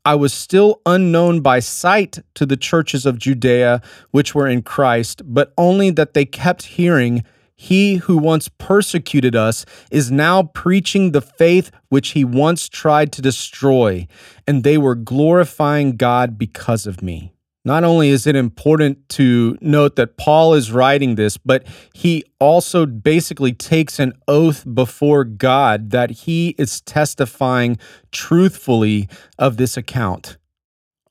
I 0.03 0.15
was 0.15 0.33
still 0.33 0.81
unknown 0.85 1.41
by 1.41 1.59
sight 1.59 2.19
to 2.35 2.45
the 2.45 2.57
churches 2.57 3.05
of 3.05 3.19
Judea 3.19 3.81
which 4.09 4.33
were 4.33 4.47
in 4.47 4.61
Christ, 4.61 5.21
but 5.25 5.53
only 5.57 5.91
that 5.91 6.13
they 6.13 6.25
kept 6.25 6.63
hearing 6.63 7.23
he 7.61 7.97
who 7.97 8.17
once 8.17 8.49
persecuted 8.57 9.35
us 9.35 9.67
is 9.91 10.09
now 10.09 10.41
preaching 10.41 11.11
the 11.11 11.21
faith 11.21 11.69
which 11.89 12.09
he 12.09 12.25
once 12.25 12.67
tried 12.67 13.11
to 13.11 13.21
destroy, 13.21 14.07
and 14.47 14.63
they 14.63 14.79
were 14.79 14.95
glorifying 14.95 15.95
God 15.95 16.39
because 16.39 16.87
of 16.87 17.03
me. 17.03 17.33
Not 17.63 17.83
only 17.83 18.09
is 18.09 18.25
it 18.25 18.35
important 18.35 19.07
to 19.09 19.59
note 19.61 19.95
that 19.95 20.17
Paul 20.17 20.55
is 20.55 20.71
writing 20.71 21.13
this, 21.13 21.37
but 21.37 21.67
he 21.93 22.23
also 22.39 22.87
basically 22.87 23.53
takes 23.53 23.99
an 23.99 24.13
oath 24.27 24.65
before 24.73 25.23
God 25.23 25.91
that 25.91 26.09
he 26.09 26.55
is 26.57 26.81
testifying 26.81 27.77
truthfully 28.11 29.07
of 29.37 29.57
this 29.57 29.77
account. 29.77 30.37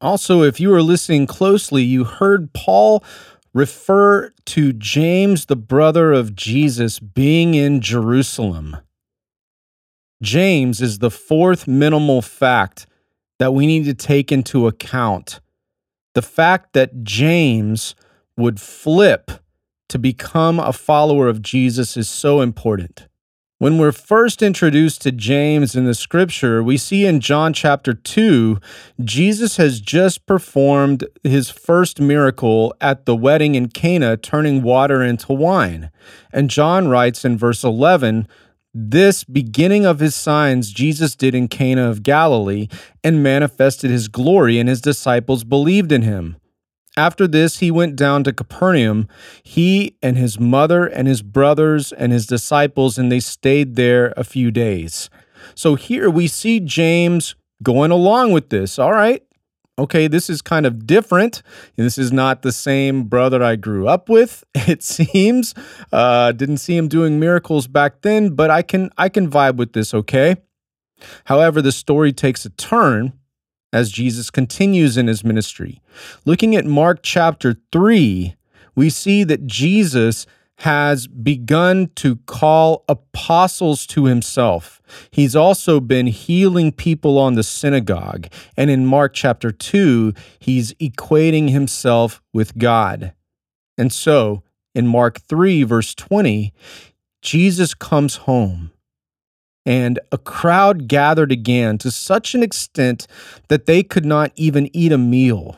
Also, 0.00 0.42
if 0.42 0.59
you 0.59 0.71
were 0.71 0.83
listening 0.83 1.28
closely, 1.28 1.85
you 1.85 2.02
heard 2.02 2.52
Paul 2.52 3.04
refer 3.52 4.33
to 4.47 4.73
James, 4.73 5.47
the 5.47 5.57
brother 5.57 6.12
of 6.12 6.35
Jesus, 6.35 6.99
being 6.99 7.54
in 7.54 7.80
Jerusalem. 7.80 8.76
James 10.23 10.80
is 10.80 10.99
the 10.99 11.11
fourth 11.11 11.66
minimal 11.66 12.23
fact 12.23 12.87
that 13.38 13.54
we 13.54 13.66
need 13.66 13.85
to 13.87 13.95
take 13.95 14.30
into 14.30 14.66
account. 14.66 15.40
The 16.14 16.23
fact 16.23 16.75
that 16.75 17.02
James 17.02 17.95
would 18.37 18.61
flip 18.61 19.30
to 19.88 19.99
become 19.99 20.61
a 20.61 20.73
follower 20.73 21.28
of 21.28 21.42
Jesus 21.42 21.97
is 21.97 22.09
so 22.09 22.40
important. 22.40 23.09
When 23.60 23.76
we're 23.76 23.92
first 23.92 24.40
introduced 24.40 25.02
to 25.02 25.12
James 25.12 25.76
in 25.76 25.84
the 25.84 25.92
scripture, 25.92 26.62
we 26.62 26.78
see 26.78 27.04
in 27.04 27.20
John 27.20 27.52
chapter 27.52 27.92
2, 27.92 28.58
Jesus 29.04 29.58
has 29.58 29.82
just 29.82 30.24
performed 30.24 31.04
his 31.24 31.50
first 31.50 32.00
miracle 32.00 32.74
at 32.80 33.04
the 33.04 33.14
wedding 33.14 33.56
in 33.56 33.68
Cana, 33.68 34.16
turning 34.16 34.62
water 34.62 35.02
into 35.02 35.34
wine. 35.34 35.90
And 36.32 36.48
John 36.48 36.88
writes 36.88 37.22
in 37.22 37.36
verse 37.36 37.62
11, 37.62 38.26
this 38.72 39.24
beginning 39.24 39.84
of 39.84 39.98
his 39.98 40.14
signs 40.14 40.72
Jesus 40.72 41.14
did 41.14 41.34
in 41.34 41.46
Cana 41.46 41.90
of 41.90 42.02
Galilee 42.02 42.68
and 43.04 43.22
manifested 43.22 43.90
his 43.90 44.08
glory, 44.08 44.58
and 44.58 44.70
his 44.70 44.80
disciples 44.80 45.44
believed 45.44 45.92
in 45.92 46.00
him. 46.00 46.39
After 46.97 47.28
this, 47.28 47.59
he 47.59 47.70
went 47.70 47.97
down 47.97 48.25
to 48.25 48.32
Capernaum, 48.32 49.09
he 49.42 49.97
and 50.02 50.16
his 50.16 50.40
mother 50.40 50.87
and 50.87 51.06
his 51.06 51.23
brothers 51.23 51.92
and 51.92 52.12
his 52.12 52.26
disciples, 52.26 52.99
and 52.99 53.11
they 53.11 53.20
stayed 53.20 53.76
there 53.76 54.12
a 54.16 54.25
few 54.25 54.50
days. 54.50 55.09
So 55.54 55.76
here 55.76 56.11
we 56.11 56.26
see 56.26 56.61
James 56.61 57.37
going 57.62 57.90
along 57.90 58.32
with 58.32 58.50
this. 58.50 58.78
All 58.78 58.92
right, 58.92 59.23
okay, 59.78 60.09
this 60.09 60.28
is 60.28 60.42
kind 60.42 60.66
of 60.66 60.87
different. 60.87 61.42
This 61.76 61.97
is 61.97 62.12
not 62.12 62.42
the 62.42 62.52
same 62.52 63.04
brother 63.04 63.42
I 63.42 63.56
grew 63.56 63.88
up 63.88 64.09
with. 64.09 64.44
It 64.54 64.82
seems. 64.82 65.54
Uh, 65.92 66.32
didn't 66.32 66.59
see 66.59 66.76
him 66.76 66.88
doing 66.88 67.18
miracles 67.18 67.66
back 67.66 68.02
then, 68.02 68.35
but 68.35 68.50
I 68.50 68.62
can 68.62 68.90
I 68.99 69.09
can 69.09 69.30
vibe 69.30 69.56
with 69.56 69.73
this. 69.73 69.94
Okay. 69.94 70.37
However, 71.25 71.62
the 71.62 71.73
story 71.73 72.12
takes 72.12 72.44
a 72.44 72.50
turn 72.50 73.14
as 73.72 73.90
Jesus 73.90 74.30
continues 74.30 74.96
in 74.96 75.06
his 75.06 75.24
ministry. 75.24 75.80
Looking 76.24 76.56
at 76.56 76.64
Mark 76.64 77.00
chapter 77.02 77.56
3, 77.72 78.34
we 78.74 78.90
see 78.90 79.24
that 79.24 79.46
Jesus 79.46 80.26
has 80.58 81.06
begun 81.06 81.90
to 81.96 82.16
call 82.26 82.84
apostles 82.86 83.86
to 83.86 84.04
himself. 84.04 84.82
He's 85.10 85.34
also 85.34 85.80
been 85.80 86.06
healing 86.06 86.70
people 86.70 87.18
on 87.18 87.34
the 87.34 87.42
synagogue. 87.42 88.26
And 88.58 88.68
in 88.68 88.84
Mark 88.84 89.14
chapter 89.14 89.52
2, 89.52 90.12
he's 90.38 90.74
equating 90.74 91.48
himself 91.48 92.20
with 92.34 92.58
God. 92.58 93.14
And 93.78 93.90
so, 93.90 94.42
in 94.74 94.86
Mark 94.86 95.20
3, 95.20 95.62
verse 95.62 95.94
20, 95.94 96.52
Jesus 97.22 97.72
comes 97.72 98.16
home 98.16 98.70
and 99.66 99.98
a 100.10 100.18
crowd 100.18 100.88
gathered 100.88 101.32
again 101.32 101.78
to 101.78 101.90
such 101.90 102.34
an 102.34 102.42
extent 102.42 103.06
that 103.48 103.66
they 103.66 103.82
could 103.82 104.04
not 104.04 104.32
even 104.36 104.74
eat 104.74 104.92
a 104.92 104.98
meal. 104.98 105.56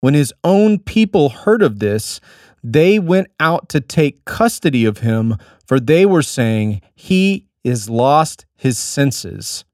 When 0.00 0.14
his 0.14 0.32
own 0.44 0.78
people 0.78 1.28
heard 1.30 1.62
of 1.62 1.78
this, 1.78 2.20
they 2.62 2.98
went 2.98 3.28
out 3.38 3.68
to 3.70 3.80
take 3.80 4.24
custody 4.24 4.84
of 4.84 4.98
him, 4.98 5.36
for 5.66 5.80
they 5.80 6.04
were 6.04 6.22
saying, 6.22 6.80
He 6.94 7.46
is 7.64 7.88
lost 7.88 8.46
his 8.56 8.78
senses. 8.78 9.64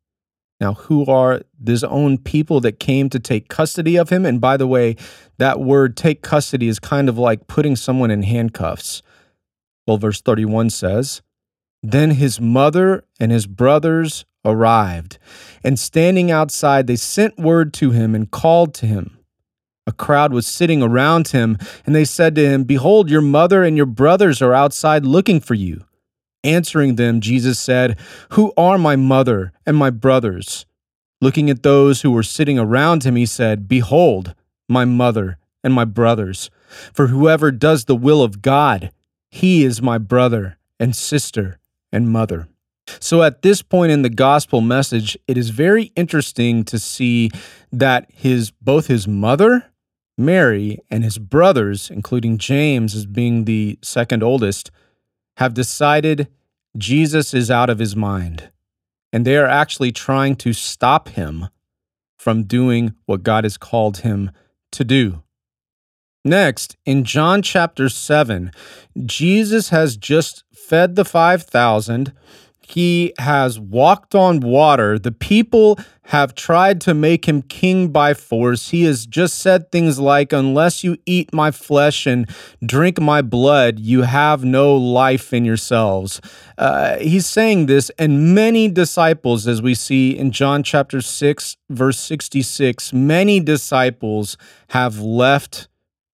Now, 0.61 0.75
who 0.75 1.05
are 1.07 1.43
his 1.65 1.85
own 1.85 2.19
people 2.19 2.61
that 2.61 2.81
came 2.81 3.11
to 3.11 3.19
take 3.19 3.49
custody 3.49 3.97
of 3.97 4.09
him? 4.09 4.25
And 4.25 4.41
by 4.41 4.57
the 4.57 4.67
way, 4.67 4.97
that 5.39 5.61
word 5.61 5.97
take 5.97 6.23
custody 6.23 6.69
is 6.69 6.79
kind 6.79 7.09
of 7.09 7.19
like 7.19 7.47
putting 7.47 7.77
someone 7.77 8.11
in 8.11 8.23
handcuffs. 8.23 9.03
Well, 9.87 9.99
verse 9.99 10.21
31 10.23 10.71
says, 10.71 11.21
Then 11.83 12.13
his 12.13 12.41
mother 12.41 13.05
and 13.21 13.31
his 13.31 13.47
brothers 13.47 14.25
arrived, 14.45 15.19
and 15.63 15.79
standing 15.79 16.31
outside, 16.31 16.87
they 16.87 16.97
sent 16.97 17.39
word 17.39 17.73
to 17.75 17.91
him 17.91 18.15
and 18.15 18.31
called 18.31 18.75
to 18.75 18.87
him. 18.87 19.19
A 19.87 19.93
crowd 19.93 20.33
was 20.33 20.47
sitting 20.47 20.83
around 20.83 21.29
him, 21.29 21.59
and 21.85 21.95
they 21.95 22.05
said 22.05 22.35
to 22.35 22.49
him, 22.49 22.65
Behold, 22.65 23.09
your 23.09 23.21
mother 23.21 23.63
and 23.63 23.77
your 23.77 23.87
brothers 23.87 24.43
are 24.43 24.55
outside 24.55 25.05
looking 25.05 25.39
for 25.39 25.55
you. 25.55 25.85
Answering 26.43 26.97
them, 26.97 27.21
Jesus 27.21 27.59
said, 27.59 27.99
Who 28.31 28.53
are 28.57 28.79
my 28.79 28.97
mother 28.97 29.53
and 29.65 29.77
my 29.77 29.91
brothers? 29.91 30.67
Looking 31.21 31.51
at 31.51 31.63
those 31.63 32.03
who 32.03 32.11
were 32.11 32.23
sitting 32.23 32.59
around 32.59 33.05
him, 33.05 33.17
he 33.17 33.27
said, 33.27 33.69
Behold, 33.69 34.35
my 34.69 34.85
mother 34.85 35.39
and 35.63 35.73
my 35.73 35.85
brothers. 35.85 36.51
For 36.93 37.09
whoever 37.09 37.53
does 37.53 37.85
the 37.85 37.97
will 37.97 38.23
of 38.23 38.43
God, 38.43 38.93
he 39.31 39.65
is 39.65 39.81
my 39.81 39.99
brother 39.99 40.59
and 40.79 40.95
sister 40.95 41.59
and 41.97 42.11
mother. 42.11 42.47
So 43.01 43.23
at 43.23 43.43
this 43.43 43.63
point 43.63 43.91
in 43.91 44.03
the 44.03 44.11
gospel 44.11 44.61
message, 44.61 45.17
it 45.27 45.37
is 45.39 45.51
very 45.51 45.85
interesting 45.97 46.63
to 46.65 46.79
see 46.79 47.31
that 47.73 48.07
his 48.13 48.51
both 48.51 48.87
his 48.87 49.09
mother, 49.09 49.73
Mary, 50.17 50.79
and 50.91 51.03
his 51.03 51.19
brothers, 51.19 51.91
including 51.91 52.39
James 52.39 52.95
as 52.95 53.07
being 53.07 53.45
the 53.45 53.79
second 53.83 54.23
oldest, 54.23 54.71
have 55.39 55.55
decided 55.55 56.29
Jesus 56.77 57.35
is 57.35 57.51
out 57.51 57.71
of 57.71 57.79
his 57.79 57.97
mind. 57.97 58.51
And 59.13 59.25
they 59.25 59.37
are 59.37 59.47
actually 59.47 59.93
trying 59.93 60.37
to 60.37 60.53
stop 60.53 61.09
him 61.09 61.49
from 62.19 62.45
doing 62.45 62.95
what 63.07 63.23
God 63.23 63.45
has 63.45 63.57
called 63.57 63.99
him 63.99 64.31
to 64.73 64.85
do. 64.85 65.23
Next, 66.25 66.77
in 66.85 67.05
John 67.05 67.41
chapter 67.41 67.89
7, 67.89 68.51
Jesus 69.05 69.69
has 69.69 69.97
just 69.97 70.43
fed 70.69 70.97
the 70.97 71.05
5,000 71.05 72.13
he 72.69 73.13
has 73.19 73.61
walked 73.61 74.15
on 74.17 74.41
water. 74.41 74.99
The 74.99 75.13
people 75.13 75.79
have 76.07 76.35
tried 76.35 76.81
to 76.83 76.95
make 76.95 77.29
him 77.29 77.43
king 77.43 77.89
by 77.89 78.13
force. 78.13 78.71
He 78.71 78.83
has 78.85 79.07
just 79.07 79.39
said 79.39 79.71
things 79.71 80.01
like, 80.01 80.33
Unless 80.33 80.83
you 80.83 80.97
eat 81.07 81.33
my 81.33 81.53
flesh 81.53 82.07
and 82.07 82.29
drink 82.65 83.01
my 83.01 83.23
blood, 83.23 83.79
you 83.79 84.03
have 84.03 84.45
no 84.45 84.75
life 84.75 85.33
in 85.33 85.45
yourselves. 85.45 86.21
Uh, 86.59 86.99
he's 86.99 87.27
saying 87.27 87.67
this, 87.67 87.91
and 88.01 88.35
many 88.35 88.69
disciples, 88.69 89.47
as 89.47 89.63
we 89.63 89.75
see 89.75 90.17
in 90.17 90.33
John 90.33 90.65
chapter 90.65 91.01
6, 91.01 91.57
verse 91.71 92.01
66, 92.01 92.93
many 92.93 93.39
disciples 93.39 94.37
have 94.71 94.99
left 94.99 95.69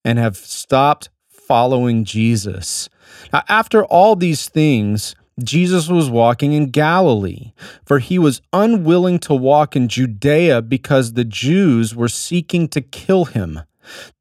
and 0.04 0.18
have 0.18 0.36
stopped 0.36 1.08
following 1.30 2.04
Jesus. 2.04 2.90
Now, 3.32 3.42
after 3.48 3.84
all 3.84 4.16
these 4.16 4.48
things, 4.48 5.14
Jesus 5.42 5.88
was 5.88 6.10
walking 6.10 6.52
in 6.52 6.70
Galilee, 6.70 7.52
for 7.84 7.98
he 7.98 8.18
was 8.18 8.42
unwilling 8.52 9.18
to 9.20 9.34
walk 9.34 9.74
in 9.74 9.88
Judea 9.88 10.62
because 10.62 11.12
the 11.12 11.24
Jews 11.24 11.94
were 11.94 12.08
seeking 12.08 12.68
to 12.68 12.80
kill 12.80 13.26
him. 13.26 13.60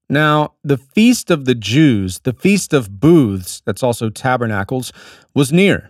Now, 0.09 0.53
the 0.63 0.77
feast 0.77 1.31
of 1.31 1.45
the 1.45 1.55
Jews, 1.55 2.19
the 2.19 2.33
feast 2.33 2.73
of 2.73 2.99
booths, 2.99 3.61
that's 3.65 3.83
also 3.83 4.09
tabernacles, 4.09 4.91
was 5.33 5.53
near. 5.53 5.89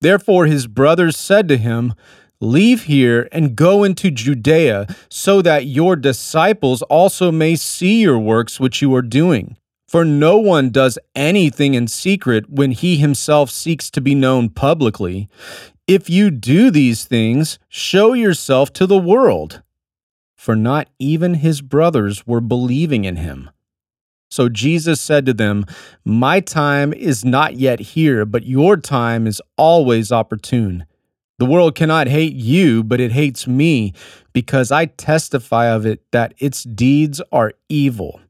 Therefore, 0.00 0.46
his 0.46 0.66
brothers 0.66 1.16
said 1.16 1.48
to 1.48 1.56
him, 1.56 1.94
Leave 2.38 2.84
here 2.84 3.28
and 3.32 3.56
go 3.56 3.82
into 3.82 4.10
Judea, 4.10 4.86
so 5.08 5.40
that 5.42 5.66
your 5.66 5.96
disciples 5.96 6.82
also 6.82 7.32
may 7.32 7.56
see 7.56 8.02
your 8.02 8.18
works 8.18 8.60
which 8.60 8.82
you 8.82 8.94
are 8.94 9.02
doing. 9.02 9.56
For 9.96 10.04
no 10.04 10.36
one 10.36 10.68
does 10.68 10.98
anything 11.14 11.72
in 11.72 11.88
secret 11.88 12.50
when 12.50 12.72
he 12.72 12.98
himself 12.98 13.50
seeks 13.50 13.90
to 13.92 14.02
be 14.02 14.14
known 14.14 14.50
publicly. 14.50 15.30
If 15.86 16.10
you 16.10 16.30
do 16.30 16.70
these 16.70 17.06
things, 17.06 17.58
show 17.70 18.12
yourself 18.12 18.74
to 18.74 18.86
the 18.86 18.98
world. 18.98 19.62
For 20.34 20.54
not 20.54 20.88
even 20.98 21.36
his 21.36 21.62
brothers 21.62 22.26
were 22.26 22.42
believing 22.42 23.06
in 23.06 23.16
him. 23.16 23.48
So 24.30 24.50
Jesus 24.50 25.00
said 25.00 25.24
to 25.24 25.32
them, 25.32 25.64
My 26.04 26.40
time 26.40 26.92
is 26.92 27.24
not 27.24 27.54
yet 27.54 27.80
here, 27.80 28.26
but 28.26 28.44
your 28.44 28.76
time 28.76 29.26
is 29.26 29.40
always 29.56 30.12
opportune. 30.12 30.84
The 31.38 31.46
world 31.46 31.74
cannot 31.74 32.06
hate 32.06 32.34
you, 32.34 32.84
but 32.84 33.00
it 33.00 33.12
hates 33.12 33.46
me, 33.46 33.94
because 34.34 34.70
I 34.70 34.84
testify 34.84 35.68
of 35.68 35.86
it 35.86 36.02
that 36.10 36.34
its 36.36 36.64
deeds 36.64 37.22
are 37.32 37.54
evil. 37.70 38.20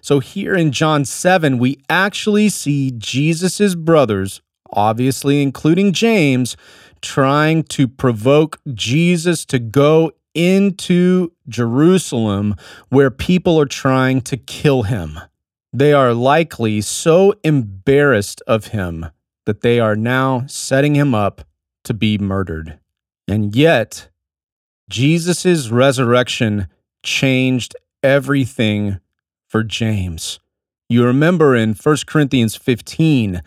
So 0.00 0.20
here 0.20 0.54
in 0.54 0.72
John 0.72 1.04
7, 1.04 1.58
we 1.58 1.78
actually 1.88 2.48
see 2.48 2.92
Jesus' 2.96 3.74
brothers, 3.74 4.42
obviously 4.72 5.42
including 5.42 5.92
James, 5.92 6.56
trying 7.00 7.64
to 7.64 7.88
provoke 7.88 8.60
Jesus 8.72 9.44
to 9.46 9.58
go 9.58 10.12
into 10.34 11.32
Jerusalem 11.48 12.54
where 12.88 13.10
people 13.10 13.60
are 13.60 13.66
trying 13.66 14.20
to 14.22 14.36
kill 14.36 14.84
him. 14.84 15.18
They 15.72 15.92
are 15.92 16.14
likely 16.14 16.80
so 16.80 17.34
embarrassed 17.42 18.42
of 18.46 18.68
him 18.68 19.06
that 19.46 19.62
they 19.62 19.80
are 19.80 19.96
now 19.96 20.44
setting 20.46 20.94
him 20.94 21.14
up 21.14 21.42
to 21.84 21.94
be 21.94 22.18
murdered. 22.18 22.78
And 23.26 23.54
yet, 23.56 24.08
Jesus' 24.88 25.68
resurrection 25.70 26.68
changed 27.02 27.74
everything 28.02 29.00
for 29.52 29.62
James. 29.62 30.40
You 30.88 31.04
remember 31.04 31.54
in 31.54 31.74
1 31.74 31.96
Corinthians 32.06 32.56
15 32.56 33.42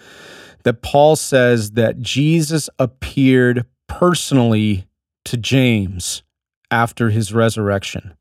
that 0.63 0.83
Paul 0.83 1.15
says 1.15 1.71
that 1.71 1.99
Jesus 1.99 2.69
appeared 2.77 3.65
personally 3.87 4.85
to 5.25 5.35
James 5.35 6.21
after 6.69 7.09
his 7.09 7.33
resurrection. 7.33 8.13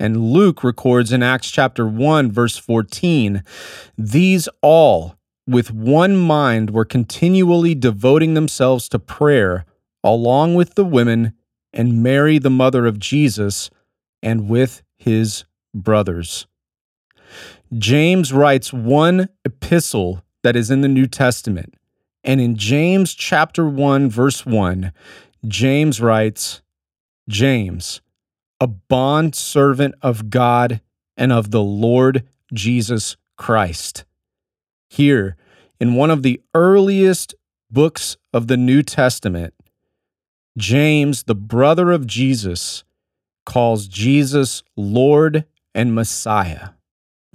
And 0.00 0.32
Luke 0.32 0.64
records 0.64 1.12
in 1.12 1.22
Acts 1.22 1.50
chapter 1.50 1.86
1, 1.86 2.32
verse 2.32 2.56
14 2.56 3.44
these 3.96 4.48
all, 4.60 5.14
with 5.46 5.70
one 5.70 6.16
mind, 6.16 6.70
were 6.70 6.84
continually 6.84 7.76
devoting 7.76 8.34
themselves 8.34 8.88
to 8.88 8.98
prayer, 8.98 9.64
along 10.02 10.56
with 10.56 10.74
the 10.74 10.84
women 10.84 11.34
and 11.72 12.02
Mary, 12.02 12.38
the 12.38 12.50
mother 12.50 12.86
of 12.86 12.98
Jesus, 12.98 13.70
and 14.22 14.48
with 14.48 14.82
his 14.98 15.44
brothers. 15.72 16.46
James 17.78 18.32
writes 18.32 18.72
one 18.72 19.28
epistle 19.44 20.24
that 20.42 20.56
is 20.56 20.70
in 20.70 20.80
the 20.80 20.88
New 20.88 21.06
Testament. 21.06 21.74
And 22.24 22.40
in 22.40 22.56
James 22.56 23.14
chapter 23.14 23.68
1 23.68 24.10
verse 24.10 24.44
1, 24.44 24.92
James 25.46 26.00
writes, 26.00 26.62
James, 27.28 28.00
a 28.58 28.66
bond 28.66 29.36
servant 29.36 29.94
of 30.02 30.30
God 30.30 30.80
and 31.16 31.32
of 31.32 31.52
the 31.52 31.62
Lord 31.62 32.26
Jesus 32.52 33.16
Christ. 33.36 34.04
Here, 34.88 35.36
in 35.78 35.94
one 35.94 36.10
of 36.10 36.24
the 36.24 36.42
earliest 36.54 37.36
books 37.70 38.16
of 38.32 38.48
the 38.48 38.56
New 38.56 38.82
Testament, 38.82 39.54
James, 40.58 41.22
the 41.22 41.36
brother 41.36 41.92
of 41.92 42.06
Jesus, 42.06 42.82
calls 43.46 43.86
Jesus 43.86 44.64
Lord 44.76 45.44
and 45.72 45.94
Messiah. 45.94 46.70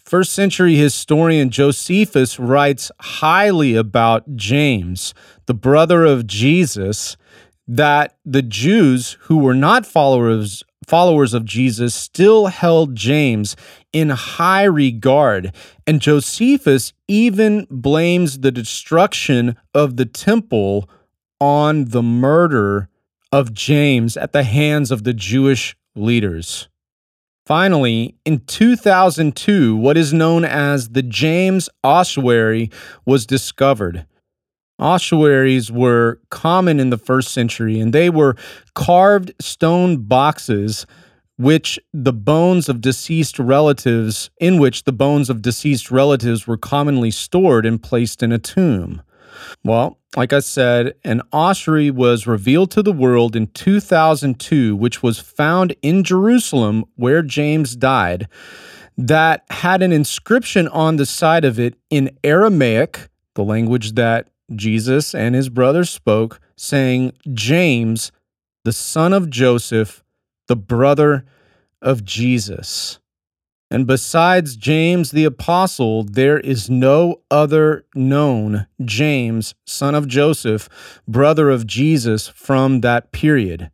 First 0.05 0.33
century 0.33 0.75
historian 0.75 1.49
Josephus 1.49 2.39
writes 2.39 2.91
highly 2.99 3.73
about 3.75 4.35
James, 4.35 5.15
the 5.47 5.55
brother 5.55 6.05
of 6.05 6.27
Jesus, 6.27 7.17
that 7.67 8.15
the 8.23 8.43
Jews 8.43 9.17
who 9.21 9.37
were 9.37 9.55
not 9.55 9.83
followers 9.83 10.63
followers 10.85 11.33
of 11.33 11.43
Jesus 11.43 11.95
still 11.95 12.45
held 12.45 12.95
James 12.95 13.55
in 13.91 14.09
high 14.09 14.65
regard, 14.65 15.51
and 15.87 15.99
Josephus 15.99 16.93
even 17.07 17.65
blames 17.71 18.41
the 18.41 18.51
destruction 18.51 19.55
of 19.73 19.97
the 19.97 20.05
temple 20.05 20.87
on 21.39 21.85
the 21.85 22.03
murder 22.03 22.89
of 23.31 23.55
James 23.55 24.15
at 24.17 24.33
the 24.33 24.43
hands 24.43 24.91
of 24.91 25.03
the 25.03 25.15
Jewish 25.15 25.75
leaders. 25.95 26.67
Finally, 27.45 28.15
in 28.25 28.39
2002, 28.39 29.75
what 29.75 29.97
is 29.97 30.11
known 30.11 30.43
as 30.43 30.89
the 30.89 31.03
James 31.03 31.69
ossuary 31.83 32.71
was 33.05 33.27
discovered. 33.27 34.05
Ossuaries 34.79 35.71
were 35.71 36.19
common 36.31 36.79
in 36.79 36.89
the 36.89 36.97
first 36.97 37.31
century, 37.31 37.79
and 37.79 37.93
they 37.93 38.09
were 38.09 38.35
carved 38.73 39.31
stone 39.39 39.97
boxes 39.97 40.87
which 41.37 41.77
the 41.93 42.13
bones 42.13 42.67
of 42.67 42.81
deceased 42.81 43.37
relatives, 43.37 44.29
in 44.39 44.57
which 44.57 44.85
the 44.85 44.93
bones 44.93 45.29
of 45.29 45.41
deceased 45.41 45.91
relatives 45.91 46.47
were 46.47 46.57
commonly 46.57 47.11
stored 47.11 47.65
and 47.65 47.83
placed 47.83 48.23
in 48.23 48.31
a 48.31 48.39
tomb. 48.39 49.01
Well, 49.63 49.99
like 50.15 50.31
I 50.31 50.39
said, 50.39 50.95
an 51.03 51.21
ossuary 51.33 51.91
was 51.91 52.25
revealed 52.25 52.71
to 52.71 52.81
the 52.81 52.93
world 52.93 53.35
in 53.35 53.47
2002, 53.47 54.75
which 54.75 55.03
was 55.03 55.19
found 55.19 55.75
in 55.81 56.03
Jerusalem 56.03 56.85
where 56.95 57.21
James 57.21 57.75
died, 57.75 58.27
that 58.97 59.43
had 59.49 59.81
an 59.81 59.91
inscription 59.91 60.67
on 60.69 60.95
the 60.95 61.05
side 61.05 61.43
of 61.43 61.59
it 61.59 61.75
in 61.89 62.17
Aramaic, 62.23 63.09
the 63.35 63.43
language 63.43 63.93
that 63.93 64.29
Jesus 64.53 65.13
and 65.13 65.35
his 65.35 65.49
brothers 65.49 65.89
spoke, 65.89 66.39
saying, 66.55 67.11
James, 67.33 68.11
the 68.63 68.71
son 68.73 69.11
of 69.11 69.29
Joseph, 69.29 70.03
the 70.47 70.55
brother 70.55 71.25
of 71.81 72.05
Jesus. 72.05 72.99
And 73.75 73.85
besides 73.85 74.55
James 74.55 75.11
the 75.11 75.25
Apostle, 75.25 76.05
there 76.05 76.39
is 76.39 76.69
no 76.69 77.19
other 77.29 77.85
known 77.93 78.67
James, 78.85 79.53
son 79.65 79.95
of 79.95 80.07
Joseph, 80.07 80.69
brother 81.09 81.49
of 81.49 81.67
Jesus, 81.67 82.29
from 82.29 82.79
that 82.79 83.11
period. 83.11 83.69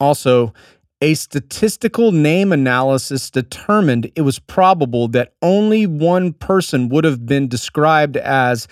Also, 0.00 0.54
a 1.02 1.12
statistical 1.12 2.12
name 2.12 2.50
analysis 2.50 3.30
determined 3.30 4.10
it 4.16 4.22
was 4.22 4.38
probable 4.38 5.06
that 5.08 5.34
only 5.42 5.86
one 5.86 6.32
person 6.32 6.88
would 6.88 7.04
have 7.04 7.26
been 7.26 7.46
described 7.46 8.16
as 8.16 8.66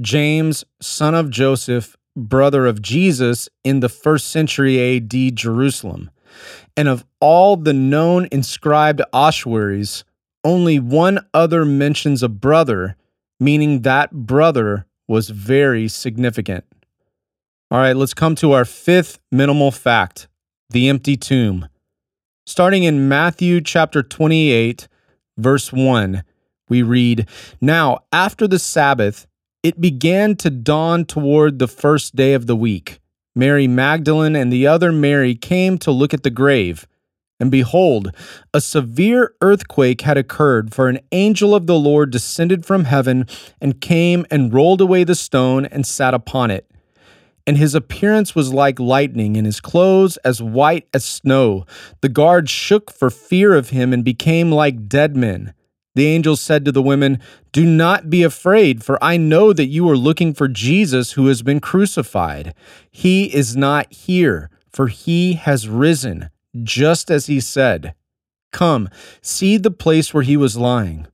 James, 0.00 0.64
son 0.82 1.14
of 1.14 1.30
Joseph, 1.30 1.96
brother 2.16 2.66
of 2.66 2.82
Jesus, 2.82 3.48
in 3.62 3.78
the 3.78 3.88
first 3.88 4.32
century 4.32 4.96
AD 4.96 5.36
Jerusalem. 5.36 6.10
And 6.76 6.88
of 6.88 7.04
all 7.20 7.56
the 7.56 7.72
known 7.72 8.26
inscribed 8.32 9.00
ossuaries, 9.12 10.04
only 10.48 10.78
one 10.78 11.20
other 11.34 11.66
mentions 11.66 12.22
a 12.22 12.28
brother, 12.28 12.96
meaning 13.38 13.82
that 13.82 14.10
brother 14.10 14.86
was 15.06 15.28
very 15.28 15.88
significant. 15.88 16.64
All 17.70 17.78
right, 17.78 17.94
let's 17.94 18.14
come 18.14 18.34
to 18.36 18.52
our 18.52 18.64
fifth 18.64 19.18
minimal 19.30 19.70
fact 19.70 20.26
the 20.70 20.88
empty 20.88 21.18
tomb. 21.18 21.68
Starting 22.46 22.84
in 22.84 23.08
Matthew 23.08 23.60
chapter 23.60 24.02
28, 24.02 24.88
verse 25.36 25.70
1, 25.70 26.24
we 26.70 26.82
read 26.82 27.28
Now, 27.60 27.98
after 28.10 28.48
the 28.48 28.58
Sabbath, 28.58 29.26
it 29.62 29.82
began 29.82 30.34
to 30.36 30.48
dawn 30.48 31.04
toward 31.04 31.58
the 31.58 31.68
first 31.68 32.16
day 32.16 32.32
of 32.32 32.46
the 32.46 32.56
week. 32.56 33.00
Mary 33.34 33.68
Magdalene 33.68 34.34
and 34.34 34.50
the 34.50 34.66
other 34.66 34.92
Mary 34.92 35.34
came 35.34 35.76
to 35.78 35.90
look 35.90 36.14
at 36.14 36.22
the 36.22 36.30
grave. 36.30 36.86
And 37.40 37.50
behold, 37.50 38.14
a 38.52 38.60
severe 38.60 39.34
earthquake 39.40 40.00
had 40.00 40.16
occurred, 40.16 40.74
for 40.74 40.88
an 40.88 40.98
angel 41.12 41.54
of 41.54 41.66
the 41.66 41.78
Lord 41.78 42.10
descended 42.10 42.66
from 42.66 42.84
heaven 42.84 43.26
and 43.60 43.80
came 43.80 44.26
and 44.30 44.52
rolled 44.52 44.80
away 44.80 45.04
the 45.04 45.14
stone 45.14 45.64
and 45.66 45.86
sat 45.86 46.14
upon 46.14 46.50
it. 46.50 46.68
And 47.46 47.56
his 47.56 47.74
appearance 47.74 48.34
was 48.34 48.52
like 48.52 48.78
lightning, 48.78 49.36
and 49.36 49.46
his 49.46 49.60
clothes 49.60 50.16
as 50.18 50.42
white 50.42 50.88
as 50.92 51.04
snow. 51.04 51.64
The 52.02 52.08
guards 52.08 52.50
shook 52.50 52.90
for 52.90 53.08
fear 53.08 53.54
of 53.54 53.70
him 53.70 53.92
and 53.92 54.04
became 54.04 54.50
like 54.50 54.88
dead 54.88 55.16
men. 55.16 55.54
The 55.94 56.06
angel 56.06 56.36
said 56.36 56.64
to 56.64 56.72
the 56.72 56.82
women, 56.82 57.18
Do 57.52 57.64
not 57.64 58.10
be 58.10 58.22
afraid, 58.22 58.84
for 58.84 59.02
I 59.02 59.16
know 59.16 59.52
that 59.52 59.66
you 59.66 59.88
are 59.88 59.96
looking 59.96 60.34
for 60.34 60.46
Jesus 60.46 61.12
who 61.12 61.28
has 61.28 61.42
been 61.42 61.60
crucified. 61.60 62.54
He 62.90 63.34
is 63.34 63.56
not 63.56 63.92
here, 63.92 64.50
for 64.70 64.88
he 64.88 65.32
has 65.32 65.68
risen, 65.68 66.30
just 66.64 67.10
as 67.10 67.26
he 67.26 67.40
said. 67.40 67.94
Come, 68.52 68.88
see 69.20 69.56
the 69.58 69.70
place 69.70 70.14
where 70.14 70.22
he 70.22 70.36
was 70.36 70.56
lying. 70.56 71.06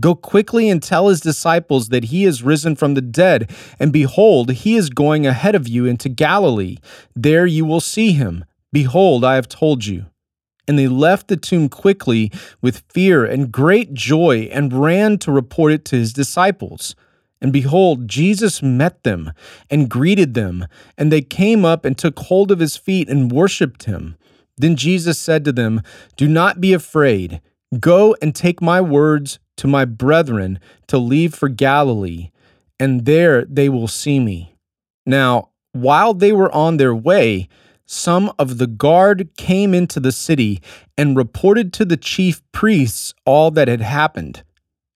Go 0.00 0.14
quickly 0.14 0.70
and 0.70 0.82
tell 0.82 1.08
his 1.08 1.20
disciples 1.20 1.90
that 1.90 2.04
he 2.04 2.24
is 2.24 2.42
risen 2.42 2.74
from 2.74 2.94
the 2.94 3.02
dead, 3.02 3.50
and 3.78 3.92
behold, 3.92 4.50
he 4.50 4.74
is 4.76 4.88
going 4.88 5.26
ahead 5.26 5.54
of 5.54 5.68
you 5.68 5.84
into 5.84 6.08
Galilee. 6.08 6.78
There 7.14 7.46
you 7.46 7.66
will 7.66 7.80
see 7.80 8.12
him. 8.12 8.44
Behold, 8.72 9.24
I 9.24 9.34
have 9.34 9.48
told 9.48 9.84
you. 9.84 10.06
And 10.66 10.78
they 10.78 10.88
left 10.88 11.28
the 11.28 11.36
tomb 11.36 11.68
quickly 11.68 12.32
with 12.62 12.84
fear 12.88 13.24
and 13.24 13.52
great 13.52 13.92
joy 13.92 14.48
and 14.52 14.72
ran 14.72 15.18
to 15.18 15.32
report 15.32 15.72
it 15.72 15.84
to 15.86 15.96
his 15.96 16.12
disciples. 16.12 16.94
And 17.42 17.52
behold, 17.52 18.06
Jesus 18.06 18.62
met 18.62 19.02
them 19.02 19.32
and 19.70 19.88
greeted 19.88 20.34
them, 20.34 20.66
and 20.96 21.10
they 21.10 21.22
came 21.22 21.64
up 21.64 21.84
and 21.84 21.96
took 21.96 22.18
hold 22.18 22.50
of 22.50 22.58
his 22.58 22.76
feet 22.76 23.08
and 23.08 23.32
worshipped 23.32 23.84
him. 23.84 24.16
Then 24.60 24.76
Jesus 24.76 25.18
said 25.18 25.44
to 25.46 25.52
them, 25.52 25.82
Do 26.16 26.28
not 26.28 26.60
be 26.60 26.72
afraid. 26.72 27.40
Go 27.78 28.14
and 28.20 28.34
take 28.34 28.60
my 28.60 28.80
words 28.80 29.38
to 29.56 29.66
my 29.66 29.84
brethren 29.84 30.58
to 30.88 30.98
leave 30.98 31.34
for 31.34 31.48
Galilee, 31.48 32.30
and 32.78 33.04
there 33.04 33.44
they 33.44 33.68
will 33.68 33.88
see 33.88 34.20
me. 34.20 34.54
Now, 35.06 35.50
while 35.72 36.14
they 36.14 36.32
were 36.32 36.52
on 36.52 36.76
their 36.76 36.94
way, 36.94 37.48
some 37.86 38.32
of 38.38 38.58
the 38.58 38.66
guard 38.66 39.30
came 39.36 39.72
into 39.72 39.98
the 39.98 40.12
city 40.12 40.60
and 40.96 41.16
reported 41.16 41.72
to 41.74 41.84
the 41.84 41.96
chief 41.96 42.42
priests 42.52 43.14
all 43.24 43.50
that 43.52 43.68
had 43.68 43.80
happened. 43.80 44.42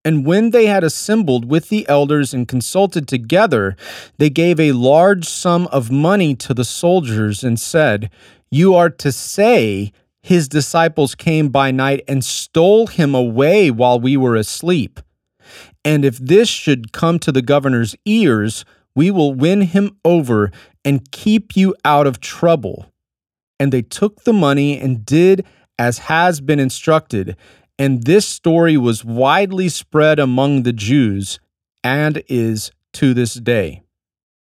And 0.04 0.26
when 0.26 0.50
they 0.50 0.66
had 0.66 0.84
assembled 0.84 1.46
with 1.46 1.70
the 1.70 1.88
elders 1.88 2.34
and 2.34 2.46
consulted 2.46 3.08
together, 3.08 3.76
they 4.18 4.28
gave 4.28 4.60
a 4.60 4.72
large 4.72 5.26
sum 5.26 5.66
of 5.68 5.90
money 5.90 6.34
to 6.36 6.52
the 6.52 6.64
soldiers 6.64 7.42
and 7.42 7.58
said, 7.58 8.10
You 8.50 8.74
are 8.74 8.90
to 8.90 9.12
say, 9.12 9.92
His 10.22 10.48
disciples 10.48 11.14
came 11.14 11.48
by 11.48 11.70
night 11.70 12.02
and 12.08 12.24
stole 12.24 12.86
him 12.86 13.14
away 13.14 13.70
while 13.70 14.00
we 14.00 14.16
were 14.16 14.36
asleep. 14.36 15.00
And 15.84 16.04
if 16.04 16.18
this 16.18 16.48
should 16.48 16.92
come 16.92 17.18
to 17.20 17.32
the 17.32 17.42
governor's 17.42 17.94
ears, 18.04 18.64
we 18.94 19.10
will 19.10 19.34
win 19.34 19.62
him 19.62 19.96
over 20.04 20.50
and 20.84 21.10
keep 21.10 21.56
you 21.56 21.74
out 21.84 22.06
of 22.06 22.20
trouble. 22.20 22.86
And 23.58 23.72
they 23.72 23.82
took 23.82 24.24
the 24.24 24.32
money 24.32 24.78
and 24.78 25.04
did 25.04 25.44
as 25.78 25.98
has 25.98 26.40
been 26.40 26.60
instructed. 26.60 27.36
And 27.78 28.04
this 28.04 28.26
story 28.26 28.76
was 28.76 29.04
widely 29.04 29.68
spread 29.68 30.18
among 30.18 30.62
the 30.62 30.72
Jews 30.72 31.40
and 31.82 32.22
is 32.28 32.70
to 32.94 33.14
this 33.14 33.34
day. 33.34 33.83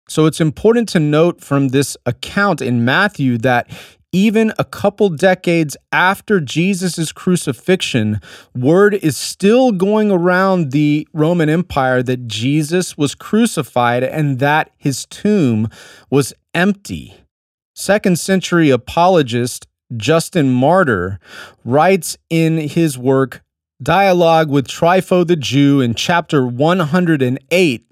So 0.09 0.25
it's 0.25 0.41
important 0.41 0.89
to 0.89 0.99
note 0.99 1.41
from 1.41 1.69
this 1.69 1.97
account 2.05 2.61
in 2.61 2.85
Matthew 2.85 3.37
that 3.39 3.69
even 4.13 4.53
a 4.57 4.63
couple 4.63 5.09
decades 5.09 5.75
after 5.91 6.39
Jesus' 6.39 7.11
crucifixion, 7.11 8.21
word 8.55 8.93
is 8.93 9.17
still 9.17 9.71
going 9.73 10.09
around 10.09 10.71
the 10.71 11.07
Roman 11.13 11.49
Empire 11.49 12.01
that 12.03 12.27
Jesus 12.27 12.97
was 12.97 13.15
crucified 13.15 14.03
and 14.03 14.39
that 14.39 14.71
his 14.77 15.05
tomb 15.05 15.69
was 16.09 16.33
empty. 16.53 17.15
Second 17.75 18.17
century 18.17 18.69
apologist 18.69 19.67
Justin 19.95 20.49
Martyr 20.51 21.19
writes 21.63 22.17
in 22.29 22.57
his 22.57 22.97
work 22.97 23.43
Dialogue 23.81 24.49
with 24.49 24.67
Trypho 24.67 25.27
the 25.27 25.35
Jew 25.35 25.81
in 25.81 25.93
chapter 25.93 26.45
108 26.45 27.86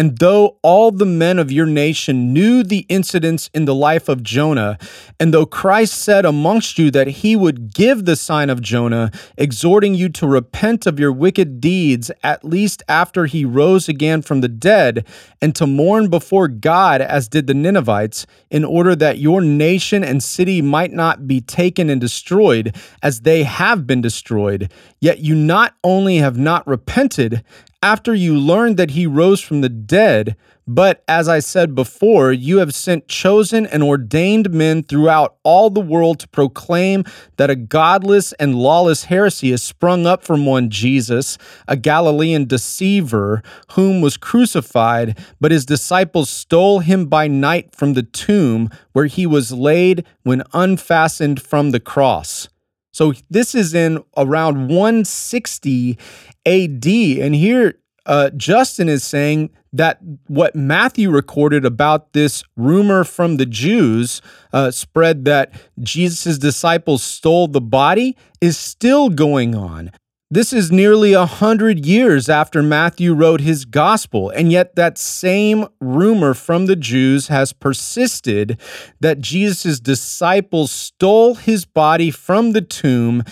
and 0.00 0.16
though 0.16 0.56
all 0.62 0.90
the 0.90 1.04
men 1.04 1.38
of 1.38 1.52
your 1.52 1.66
nation 1.66 2.32
knew 2.32 2.62
the 2.62 2.86
incidents 2.88 3.50
in 3.52 3.66
the 3.66 3.74
life 3.74 4.08
of 4.08 4.22
Jonah, 4.22 4.78
and 5.20 5.34
though 5.34 5.44
Christ 5.44 5.92
said 5.92 6.24
amongst 6.24 6.78
you 6.78 6.90
that 6.90 7.08
he 7.08 7.36
would 7.36 7.74
give 7.74 8.06
the 8.06 8.16
sign 8.16 8.48
of 8.48 8.62
Jonah, 8.62 9.10
exhorting 9.36 9.94
you 9.94 10.08
to 10.08 10.26
repent 10.26 10.86
of 10.86 10.98
your 10.98 11.12
wicked 11.12 11.60
deeds, 11.60 12.10
at 12.22 12.42
least 12.42 12.82
after 12.88 13.26
he 13.26 13.44
rose 13.44 13.90
again 13.90 14.22
from 14.22 14.40
the 14.40 14.48
dead, 14.48 15.04
and 15.42 15.54
to 15.54 15.66
mourn 15.66 16.08
before 16.08 16.48
God 16.48 17.02
as 17.02 17.28
did 17.28 17.46
the 17.46 17.52
Ninevites, 17.52 18.24
in 18.50 18.64
order 18.64 18.96
that 18.96 19.18
your 19.18 19.42
nation 19.42 20.02
and 20.02 20.22
city 20.22 20.62
might 20.62 20.94
not 20.94 21.28
be 21.28 21.42
taken 21.42 21.90
and 21.90 22.00
destroyed, 22.00 22.74
as 23.02 23.20
they 23.20 23.42
have 23.42 23.86
been 23.86 24.00
destroyed, 24.00 24.72
yet 24.98 25.18
you 25.18 25.34
not 25.34 25.74
only 25.84 26.16
have 26.16 26.38
not 26.38 26.66
repented, 26.66 27.44
after 27.82 28.14
you 28.14 28.36
learned 28.38 28.76
that 28.76 28.90
he 28.90 29.06
rose 29.06 29.40
from 29.40 29.62
the 29.62 29.68
dead, 29.68 30.36
but 30.66 31.02
as 31.08 31.28
I 31.28 31.40
said 31.40 31.74
before, 31.74 32.30
you 32.30 32.58
have 32.58 32.74
sent 32.74 33.08
chosen 33.08 33.66
and 33.66 33.82
ordained 33.82 34.50
men 34.50 34.82
throughout 34.82 35.36
all 35.42 35.70
the 35.70 35.80
world 35.80 36.20
to 36.20 36.28
proclaim 36.28 37.04
that 37.38 37.50
a 37.50 37.56
godless 37.56 38.32
and 38.34 38.54
lawless 38.54 39.04
heresy 39.04 39.50
has 39.50 39.62
sprung 39.62 40.06
up 40.06 40.22
from 40.22 40.46
one 40.46 40.70
Jesus, 40.70 41.38
a 41.66 41.76
Galilean 41.76 42.44
deceiver, 42.44 43.42
whom 43.72 44.00
was 44.00 44.16
crucified, 44.16 45.18
but 45.40 45.50
his 45.50 45.66
disciples 45.66 46.30
stole 46.30 46.80
him 46.80 47.06
by 47.06 47.26
night 47.26 47.74
from 47.74 47.94
the 47.94 48.04
tomb 48.04 48.70
where 48.92 49.06
he 49.06 49.26
was 49.26 49.52
laid 49.52 50.04
when 50.22 50.44
unfastened 50.52 51.42
from 51.42 51.70
the 51.70 51.80
cross. 51.80 52.48
So 52.92 53.12
this 53.30 53.54
is 53.54 53.72
in 53.72 54.04
around 54.16 54.68
160 54.68 55.98
AD. 56.46 56.86
And 56.86 57.34
here 57.34 57.80
uh, 58.06 58.30
Justin 58.30 58.88
is 58.88 59.04
saying 59.04 59.50
that 59.72 60.00
what 60.26 60.56
Matthew 60.56 61.10
recorded 61.10 61.64
about 61.64 62.12
this 62.12 62.42
rumor 62.56 63.04
from 63.04 63.36
the 63.36 63.46
Jews 63.46 64.20
uh, 64.52 64.70
spread 64.70 65.24
that 65.26 65.52
Jesus' 65.80 66.38
disciples 66.38 67.02
stole 67.02 67.46
the 67.46 67.60
body 67.60 68.16
is 68.40 68.58
still 68.58 69.10
going 69.10 69.54
on. 69.54 69.92
This 70.32 70.52
is 70.52 70.70
nearly 70.70 71.12
a 71.12 71.26
hundred 71.26 71.84
years 71.84 72.28
after 72.28 72.62
Matthew 72.62 73.14
wrote 73.14 73.40
his 73.40 73.64
gospel, 73.64 74.30
and 74.30 74.52
yet 74.52 74.76
that 74.76 74.96
same 74.96 75.66
rumor 75.80 76.34
from 76.34 76.66
the 76.66 76.76
Jews 76.76 77.26
has 77.26 77.52
persisted 77.52 78.60
that 79.00 79.18
Jesus' 79.18 79.80
disciples 79.80 80.70
stole 80.70 81.34
his 81.34 81.64
body 81.64 82.12
from 82.12 82.52
the 82.52 82.60
tomb 82.60 83.24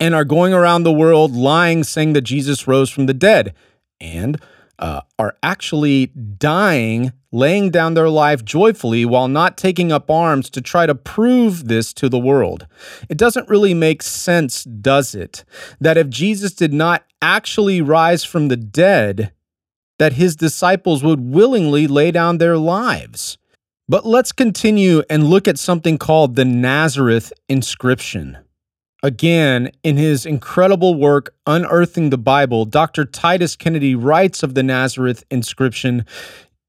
and 0.00 0.14
are 0.14 0.24
going 0.24 0.54
around 0.54 0.82
the 0.82 0.92
world 0.92 1.34
lying, 1.34 1.84
saying 1.84 2.12
that 2.12 2.22
Jesus 2.22 2.66
rose 2.66 2.90
from 2.90 3.06
the 3.06 3.14
dead, 3.14 3.54
and 4.00 4.40
uh, 4.78 5.00
are 5.18 5.36
actually 5.42 6.06
dying, 6.06 7.12
laying 7.32 7.70
down 7.70 7.94
their 7.94 8.08
life 8.08 8.44
joyfully 8.44 9.04
while 9.04 9.28
not 9.28 9.56
taking 9.56 9.90
up 9.90 10.10
arms 10.10 10.48
to 10.50 10.60
try 10.60 10.86
to 10.86 10.94
prove 10.94 11.66
this 11.68 11.92
to 11.94 12.08
the 12.08 12.18
world. 12.18 12.66
It 13.08 13.18
doesn't 13.18 13.48
really 13.48 13.74
make 13.74 14.02
sense, 14.02 14.64
does 14.64 15.14
it? 15.14 15.44
That 15.80 15.96
if 15.96 16.08
Jesus 16.08 16.52
did 16.52 16.72
not 16.72 17.04
actually 17.20 17.82
rise 17.82 18.24
from 18.24 18.48
the 18.48 18.56
dead, 18.56 19.32
that 19.98 20.12
his 20.12 20.36
disciples 20.36 21.02
would 21.02 21.20
willingly 21.20 21.88
lay 21.88 22.12
down 22.12 22.38
their 22.38 22.56
lives. 22.56 23.36
But 23.88 24.06
let's 24.06 24.32
continue 24.32 25.02
and 25.10 25.24
look 25.24 25.48
at 25.48 25.58
something 25.58 25.98
called 25.98 26.36
the 26.36 26.44
Nazareth 26.44 27.32
inscription. 27.48 28.38
Again, 29.02 29.70
in 29.84 29.96
his 29.96 30.26
incredible 30.26 30.96
work, 30.96 31.32
Unearthing 31.46 32.10
the 32.10 32.18
Bible, 32.18 32.64
Dr. 32.64 33.04
Titus 33.04 33.54
Kennedy 33.54 33.94
writes 33.94 34.42
of 34.42 34.54
the 34.54 34.62
Nazareth 34.64 35.22
inscription 35.30 36.04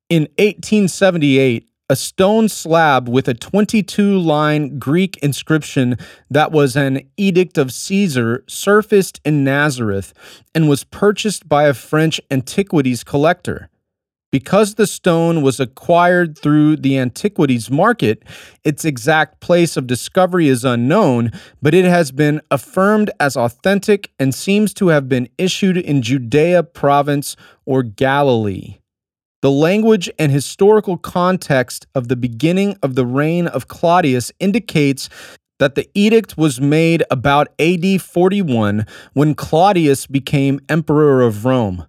In 0.09 0.23
1878, 0.37 1.67
a 1.89 1.95
stone 1.95 2.47
slab 2.47 3.09
with 3.09 3.27
a 3.27 3.33
22 3.33 4.19
line 4.19 4.77
Greek 4.77 5.17
inscription 5.23 5.97
that 6.29 6.51
was 6.51 6.75
an 6.75 7.01
edict 7.17 7.57
of 7.57 7.73
Caesar 7.73 8.43
surfaced 8.47 9.19
in 9.25 9.43
Nazareth 9.43 10.13
and 10.53 10.69
was 10.69 10.83
purchased 10.83 11.49
by 11.49 11.63
a 11.63 11.73
French 11.73 12.21
antiquities 12.29 13.03
collector. 13.03 13.71
Because 14.31 14.75
the 14.75 14.85
stone 14.85 15.41
was 15.41 15.59
acquired 15.59 16.37
through 16.37 16.75
the 16.75 16.99
antiquities 16.99 17.71
market, 17.71 18.23
its 18.63 18.85
exact 18.85 19.39
place 19.39 19.75
of 19.75 19.87
discovery 19.87 20.47
is 20.47 20.63
unknown, 20.63 21.31
but 21.63 21.73
it 21.73 21.85
has 21.85 22.11
been 22.11 22.39
affirmed 22.51 23.09
as 23.19 23.35
authentic 23.35 24.11
and 24.19 24.35
seems 24.35 24.71
to 24.75 24.89
have 24.89 25.09
been 25.09 25.29
issued 25.39 25.77
in 25.77 26.03
Judea 26.03 26.61
province 26.61 27.35
or 27.65 27.81
Galilee. 27.81 28.77
The 29.41 29.49
language 29.49 30.11
and 30.19 30.31
historical 30.31 30.97
context 30.97 31.87
of 31.95 32.07
the 32.07 32.15
beginning 32.15 32.77
of 32.83 32.93
the 32.93 33.07
reign 33.07 33.47
of 33.47 33.67
Claudius 33.67 34.31
indicates 34.39 35.09
that 35.57 35.73
the 35.73 35.89
edict 35.95 36.37
was 36.37 36.61
made 36.61 37.03
about 37.09 37.47
AD 37.57 37.99
41 37.99 38.85
when 39.13 39.33
Claudius 39.33 40.05
became 40.05 40.59
emperor 40.69 41.21
of 41.21 41.45
Rome 41.45 41.87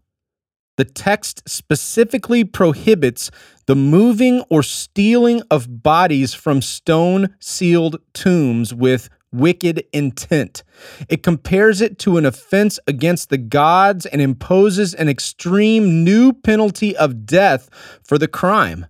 the 0.80 0.84
text 0.86 1.46
specifically 1.46 2.42
prohibits 2.42 3.30
the 3.66 3.76
moving 3.76 4.42
or 4.48 4.62
stealing 4.62 5.42
of 5.50 5.82
bodies 5.82 6.32
from 6.32 6.62
stone 6.62 7.36
sealed 7.38 8.00
tombs 8.14 8.72
with 8.72 9.10
wicked 9.30 9.84
intent. 9.92 10.62
It 11.10 11.22
compares 11.22 11.82
it 11.82 11.98
to 11.98 12.16
an 12.16 12.24
offense 12.24 12.78
against 12.86 13.28
the 13.28 13.36
gods 13.36 14.06
and 14.06 14.22
imposes 14.22 14.94
an 14.94 15.10
extreme 15.10 16.02
new 16.02 16.32
penalty 16.32 16.96
of 16.96 17.26
death 17.26 17.68
for 18.02 18.16
the 18.16 18.26
crime. 18.26 18.86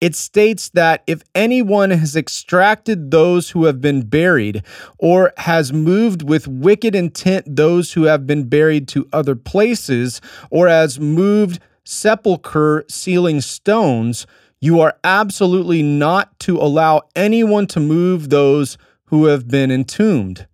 It 0.00 0.14
states 0.14 0.68
that 0.70 1.02
if 1.08 1.22
anyone 1.34 1.90
has 1.90 2.14
extracted 2.14 3.10
those 3.10 3.50
who 3.50 3.64
have 3.64 3.80
been 3.80 4.02
buried, 4.02 4.62
or 4.98 5.32
has 5.38 5.72
moved 5.72 6.22
with 6.22 6.46
wicked 6.46 6.94
intent 6.94 7.56
those 7.56 7.92
who 7.94 8.04
have 8.04 8.24
been 8.24 8.44
buried 8.44 8.86
to 8.88 9.08
other 9.12 9.34
places, 9.34 10.20
or 10.50 10.68
has 10.68 11.00
moved 11.00 11.58
sepulchre 11.84 12.84
sealing 12.88 13.40
stones, 13.40 14.24
you 14.60 14.80
are 14.80 14.96
absolutely 15.02 15.82
not 15.82 16.38
to 16.40 16.58
allow 16.58 17.02
anyone 17.16 17.66
to 17.66 17.80
move 17.80 18.28
those 18.28 18.78
who 19.06 19.26
have 19.26 19.48
been 19.48 19.70
entombed. 19.70 20.46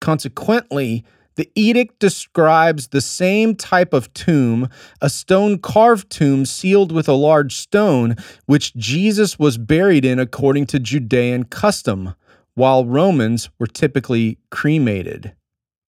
Consequently, 0.00 1.04
the 1.36 1.50
edict 1.54 1.98
describes 1.98 2.88
the 2.88 3.00
same 3.00 3.54
type 3.54 3.92
of 3.92 4.12
tomb, 4.14 4.68
a 5.00 5.08
stone 5.08 5.58
carved 5.58 6.10
tomb 6.10 6.44
sealed 6.44 6.92
with 6.92 7.08
a 7.08 7.14
large 7.14 7.56
stone, 7.56 8.16
which 8.46 8.74
Jesus 8.74 9.38
was 9.38 9.58
buried 9.58 10.04
in 10.04 10.18
according 10.18 10.66
to 10.66 10.78
Judean 10.78 11.44
custom, 11.44 12.14
while 12.54 12.84
Romans 12.84 13.48
were 13.58 13.66
typically 13.66 14.38
cremated. 14.50 15.34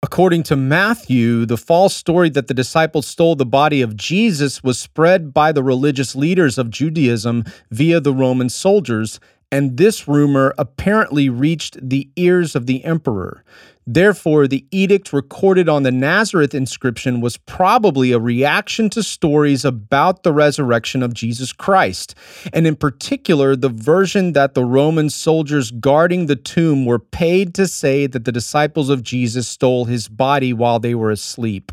According 0.04 0.43
to 0.43 0.56
Matthew, 0.56 1.45
the 1.45 1.58
false 1.58 1.95
story 1.95 2.30
that 2.30 2.47
the 2.47 2.56
disciples 2.56 3.06
stole 3.06 3.36
the 3.36 3.45
body 3.45 3.84
of 3.84 3.95
Jesus 3.95 4.63
was 4.63 4.80
spread 4.80 5.32
by 5.32 5.51
the 5.51 5.62
religious 5.62 6.15
leaders 6.15 6.58
of 6.58 6.71
Judaism 6.71 7.43
via 7.69 7.99
the 7.99 8.13
Roman 8.13 8.49
soldiers, 8.49 9.19
and 9.52 9.78
this 9.78 10.08
rumor 10.08 10.54
apparently 10.58 11.30
reached 11.30 11.78
the 11.82 12.10
ears 12.16 12.56
of 12.56 12.66
the 12.66 12.84
emperor. 12.86 13.44
Therefore, 13.88 14.48
the 14.48 14.66
edict 14.72 15.12
recorded 15.12 15.68
on 15.68 15.84
the 15.84 15.92
Nazareth 15.92 16.54
inscription 16.54 17.20
was 17.20 17.38
probably 17.38 18.12
a 18.12 18.20
reaction 18.20 18.90
to 18.92 19.02
stories 19.02 19.66
about 19.66 20.24
the 20.24 20.32
resurrection 20.32 21.02
of 21.02 21.16
Jesus 21.16 21.52
Christ, 21.52 22.14
and 22.54 22.68
in 22.68 22.76
particular, 22.76 23.56
the 23.56 23.70
version 23.70 24.34
that 24.34 24.54
the 24.54 24.64
Roman 24.64 25.10
soldiers 25.10 25.72
guarding 25.72 26.28
the 26.28 26.36
tomb 26.36 26.86
were 26.86 27.00
paid 27.00 27.56
to 27.56 27.68
say 27.68 28.06
that 28.06 28.24
the 28.24 28.32
disciples 28.32 28.90
of 28.90 29.02
Jesus 29.04 29.48
stole 29.48 29.86
his 29.86 30.08
body 30.08 30.54
while 30.54 30.80
they 30.80 30.96
were 30.96 31.12
asleep 31.12 31.72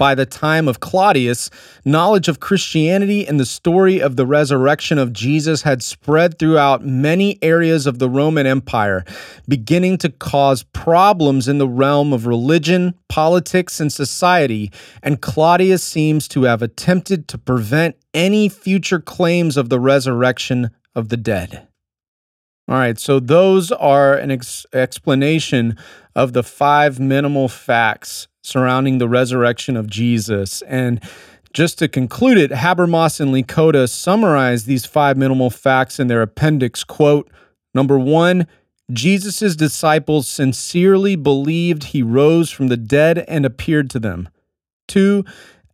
by 0.00 0.14
the 0.14 0.24
time 0.24 0.66
of 0.66 0.80
Claudius, 0.80 1.50
knowledge 1.84 2.26
of 2.26 2.40
Christianity 2.40 3.28
and 3.28 3.38
the 3.38 3.44
story 3.44 4.00
of 4.00 4.16
the 4.16 4.24
resurrection 4.24 4.96
of 4.96 5.12
Jesus 5.12 5.60
had 5.60 5.82
spread 5.82 6.38
throughout 6.38 6.82
many 6.82 7.38
areas 7.42 7.86
of 7.86 7.98
the 7.98 8.08
Roman 8.08 8.46
Empire, 8.46 9.04
beginning 9.46 9.98
to 9.98 10.08
cause 10.08 10.62
problems 10.62 11.48
in 11.48 11.58
the 11.58 11.68
realm 11.68 12.14
of 12.14 12.24
religion, 12.24 12.94
politics, 13.10 13.78
and 13.78 13.92
society. 13.92 14.72
And 15.02 15.20
Claudius 15.20 15.84
seems 15.84 16.28
to 16.28 16.44
have 16.44 16.62
attempted 16.62 17.28
to 17.28 17.36
prevent 17.36 17.94
any 18.14 18.48
future 18.48 19.00
claims 19.00 19.58
of 19.58 19.68
the 19.68 19.78
resurrection 19.78 20.70
of 20.94 21.10
the 21.10 21.18
dead. 21.18 21.68
All 22.68 22.76
right, 22.76 22.98
so 22.98 23.20
those 23.20 23.70
are 23.70 24.14
an 24.14 24.30
ex- 24.30 24.64
explanation 24.72 25.76
of 26.16 26.32
the 26.32 26.42
five 26.42 26.98
minimal 26.98 27.48
facts 27.48 28.28
surrounding 28.42 28.98
the 28.98 29.08
resurrection 29.08 29.76
of 29.76 29.88
Jesus. 29.88 30.62
And 30.62 31.00
just 31.52 31.78
to 31.78 31.88
conclude 31.88 32.38
it, 32.38 32.50
Habermas 32.50 33.20
and 33.20 33.32
Licona 33.32 33.88
summarize 33.88 34.64
these 34.64 34.86
five 34.86 35.16
minimal 35.16 35.50
facts 35.50 35.98
in 35.98 36.06
their 36.06 36.22
appendix. 36.22 36.84
Quote, 36.84 37.30
number 37.74 37.98
one, 37.98 38.46
Jesus' 38.92 39.54
disciples 39.56 40.28
sincerely 40.28 41.16
believed 41.16 41.84
he 41.84 42.02
rose 42.02 42.50
from 42.50 42.68
the 42.68 42.76
dead 42.76 43.24
and 43.28 43.44
appeared 43.44 43.90
to 43.90 43.98
them. 43.98 44.28
Two, 44.88 45.24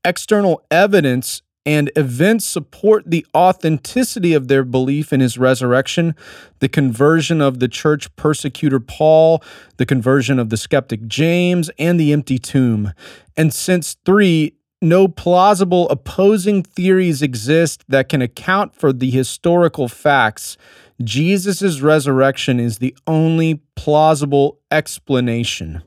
external 0.04 0.62
evidence 0.70 1.42
and 1.66 1.90
events 1.96 2.44
support 2.44 3.02
the 3.10 3.26
authenticity 3.34 4.32
of 4.32 4.46
their 4.46 4.64
belief 4.64 5.12
in 5.12 5.18
his 5.18 5.36
resurrection, 5.36 6.14
the 6.60 6.68
conversion 6.68 7.40
of 7.40 7.58
the 7.58 7.66
church 7.66 8.14
persecutor 8.14 8.78
Paul, 8.78 9.42
the 9.76 9.84
conversion 9.84 10.38
of 10.38 10.48
the 10.48 10.56
skeptic 10.56 11.08
James, 11.08 11.68
and 11.76 11.98
the 11.98 12.12
empty 12.12 12.38
tomb. 12.38 12.92
And 13.36 13.52
since 13.52 13.96
three, 14.06 14.54
no 14.80 15.08
plausible 15.08 15.88
opposing 15.88 16.62
theories 16.62 17.20
exist 17.20 17.82
that 17.88 18.08
can 18.08 18.22
account 18.22 18.74
for 18.74 18.92
the 18.92 19.10
historical 19.10 19.88
facts. 19.88 20.56
Jesus' 21.02 21.80
resurrection 21.80 22.60
is 22.60 22.78
the 22.78 22.96
only 23.06 23.60
plausible 23.74 24.60
explanation. 24.70 25.82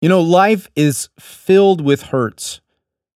You 0.00 0.08
know, 0.08 0.20
life 0.20 0.68
is 0.74 1.10
filled 1.18 1.80
with 1.80 2.04
hurts. 2.04 2.60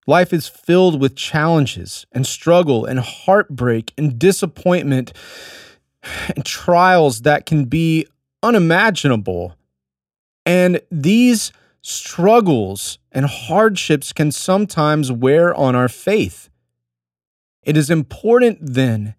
Life 0.07 0.33
is 0.33 0.47
filled 0.47 0.99
with 0.99 1.15
challenges 1.15 2.05
and 2.11 2.25
struggle 2.25 2.85
and 2.85 2.99
heartbreak 2.99 3.93
and 3.97 4.17
disappointment 4.17 5.13
and 6.35 6.43
trials 6.43 7.21
that 7.21 7.45
can 7.45 7.65
be 7.65 8.07
unimaginable. 8.41 9.55
And 10.45 10.81
these 10.89 11.51
struggles 11.81 12.97
and 13.11 13.25
hardships 13.25 14.11
can 14.13 14.31
sometimes 14.31 15.11
wear 15.11 15.53
on 15.53 15.75
our 15.75 15.89
faith. 15.89 16.49
It 17.63 17.77
is 17.77 17.89
important 17.89 18.57
then 18.61 19.15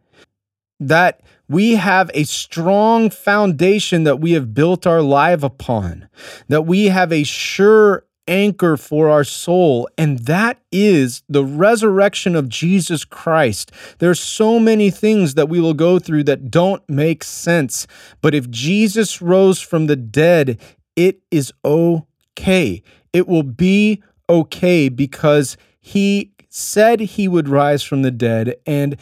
that 0.81 1.21
we 1.49 1.77
have 1.77 2.11
a 2.15 2.25
strong 2.25 3.11
foundation 3.11 4.05
that 4.05 4.19
we 4.19 4.33
have 4.33 4.55
built 4.55 4.87
our 4.87 5.03
life 5.03 5.45
upon, 5.45 6.09
that 6.49 6.63
we 6.63 6.87
have 6.87 7.13
a 7.13 7.23
sure 7.23 8.05
anchor 8.29 8.77
for 8.77 9.09
our 9.09 9.25
soul, 9.25 9.89
and 9.99 10.21
that 10.21 10.61
is 10.71 11.23
the 11.29 11.45
resurrection 11.45 12.37
of 12.37 12.49
Jesus 12.49 13.05
Christ. 13.05 13.73
There's 13.99 14.21
so 14.21 14.59
many 14.59 14.91
things 14.91 15.35
that 15.35 15.49
we 15.49 15.61
will 15.61 15.75
go 15.75 15.99
through 15.99 16.25
that 16.25 16.51
don't 16.51 16.83
make 16.89 17.25
sense, 17.25 17.87
but 18.21 18.35
if 18.35 18.51
Jesus 18.51 19.21
rose 19.21 19.61
from 19.61 19.87
the 19.87 19.97
dead, 19.97 20.61
it 20.97 21.21
is 21.31 21.53
okay. 21.65 22.83
It 23.13 23.29
will 23.29 23.43
be 23.43 24.03
okay 24.29 24.89
because 24.89 25.57
he 25.81 26.33
said 26.49 27.01
he 27.01 27.29
would 27.29 27.49
rise 27.49 27.83
from 27.83 28.03
the 28.03 28.11
dead 28.11 28.55
and 28.67 28.97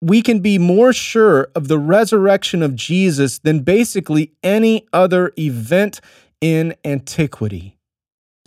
we 0.00 0.22
can 0.22 0.40
be 0.40 0.58
more 0.58 0.92
sure 0.92 1.50
of 1.54 1.68
the 1.68 1.78
resurrection 1.78 2.62
of 2.62 2.74
Jesus 2.74 3.38
than 3.38 3.60
basically 3.60 4.32
any 4.42 4.86
other 4.92 5.32
event 5.36 6.00
in 6.40 6.74
antiquity. 6.84 7.77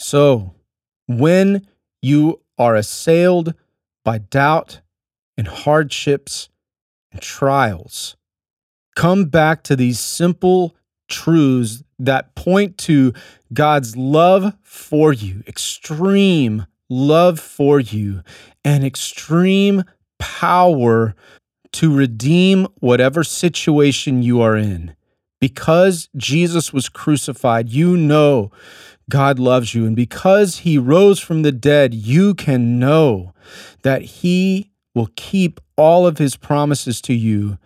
So, 0.02 0.56
when 1.06 1.68
you 2.02 2.42
are 2.58 2.76
assailed 2.76 3.54
by 4.04 4.18
doubt 4.18 4.82
and 5.38 5.48
hardships 5.48 6.50
and 7.12 7.22
trials, 7.22 8.16
come 8.96 9.26
back 9.26 9.62
to 9.66 9.76
these 9.76 10.00
simple 10.00 10.76
truths 11.08 11.84
that 12.00 12.34
point 12.34 12.80
to 12.80 13.14
God's 13.54 13.96
love 13.96 14.56
for 14.64 15.14
you, 15.14 15.44
extreme 15.48 16.66
love 16.90 17.40
for 17.40 17.80
you, 17.80 18.24
and 18.66 18.84
extreme 18.84 19.84
power 20.18 21.14
to 21.74 21.96
redeem 21.96 22.68
whatever 22.80 23.24
situation 23.24 24.24
you 24.24 24.42
are 24.42 24.58
in. 24.58 24.96
Because 25.40 26.10
Jesus 26.18 26.74
was 26.74 26.90
crucified, 26.90 27.70
you 27.70 27.96
know 27.96 28.52
God 29.12 29.38
loves 29.38 29.76
you. 29.76 29.86
And 29.86 29.96
because 29.96 30.60
he 30.60 30.78
rose 30.78 31.20
from 31.20 31.44
the 31.44 31.52
dead, 31.52 31.94
you 31.94 32.34
can 32.34 32.80
know 32.80 33.34
that 33.84 34.02
he 34.02 34.72
will 34.96 35.10
keep 35.16 35.60
all 35.78 36.08
of 36.08 36.18
his 36.18 36.38
promises 36.38 37.02
to 37.02 37.14
you, 37.14 37.58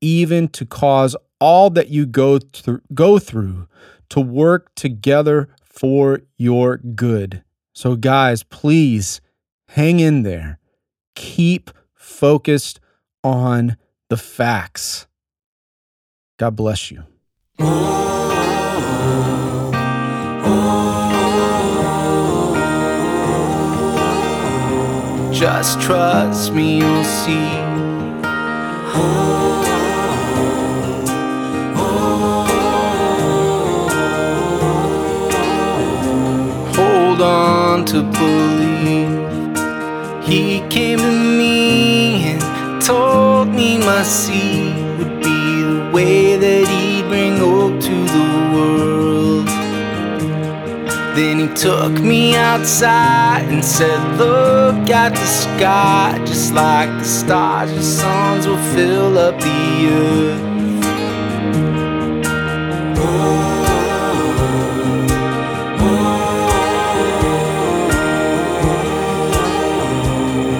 even 0.00 0.48
to 0.48 0.64
cause 0.64 1.16
all 1.40 1.70
that 1.70 1.88
you 1.88 2.06
go 2.06 2.38
through, 2.38 2.80
go 2.94 3.18
through 3.18 3.66
to 4.10 4.20
work 4.20 4.74
together 4.74 5.48
for 5.64 6.22
your 6.36 6.76
good. 6.76 7.42
So, 7.74 7.96
guys, 7.96 8.44
please 8.44 9.20
hang 9.68 10.00
in 10.00 10.22
there. 10.22 10.60
Keep 11.16 11.70
focused 11.94 12.78
on 13.24 13.76
the 14.08 14.16
facts. 14.16 15.06
God 16.38 16.54
bless 16.54 16.90
you. 16.90 17.04
Just 25.42 25.80
trust 25.80 26.52
me, 26.52 26.78
you'll 26.78 27.02
see. 27.02 27.48
Hold 36.76 37.20
on 37.22 37.84
to 37.86 38.02
believe. 38.04 39.18
He 40.22 40.60
came 40.70 41.00
to 41.00 41.10
me 41.10 42.34
and 42.34 42.80
told 42.80 43.48
me 43.48 43.78
my 43.78 44.04
seed 44.04 44.76
would 44.98 45.20
be 45.24 45.62
the 45.64 45.90
way 45.92 46.36
that 46.36 46.61
Then 51.14 51.40
he 51.40 51.54
took 51.54 51.92
me 51.92 52.34
outside 52.34 53.44
and 53.50 53.62
said, 53.62 54.00
Look 54.16 54.88
at 54.88 55.12
the 55.12 55.26
sky, 55.26 56.18
just 56.24 56.54
like 56.54 56.88
the 56.88 57.04
stars, 57.04 57.70
your 57.70 57.82
sons 57.82 58.46
will 58.46 58.56
fill 58.74 59.18
up 59.18 59.38
the 59.38 59.88
earth. 59.90 60.52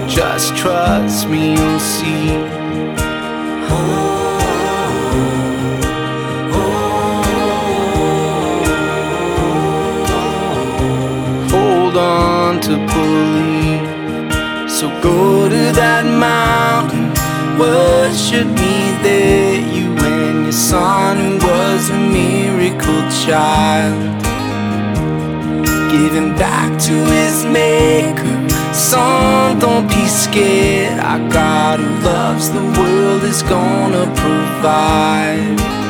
Just 0.07 0.55
trust 0.55 1.29
me, 1.31 1.55
you'll 1.55 1.81
see. 1.81 2.52
To 12.73 12.79
believe. 12.95 14.71
So 14.71 14.89
go 15.03 15.49
to 15.49 15.63
that 15.81 16.05
mountain, 16.07 17.13
worship 17.59 18.47
me 18.47 18.77
there. 19.03 19.61
You 19.77 19.93
and 20.01 20.45
your 20.45 20.53
son, 20.53 21.17
who 21.19 21.47
was 21.47 21.91
a 21.91 21.99
miracle 22.17 23.03
child. 23.25 24.11
Him 26.13 26.37
back 26.37 26.79
to 26.89 26.93
his 26.93 27.43
maker. 27.47 28.75
Son, 28.75 29.59
don't 29.59 29.89
be 29.89 30.07
scared. 30.07 30.99
Our 30.99 31.27
God 31.31 31.81
who 31.81 31.89
loves 32.05 32.51
the 32.51 32.61
world 32.79 33.23
is 33.25 33.43
gonna 33.43 34.05
provide. 34.15 35.82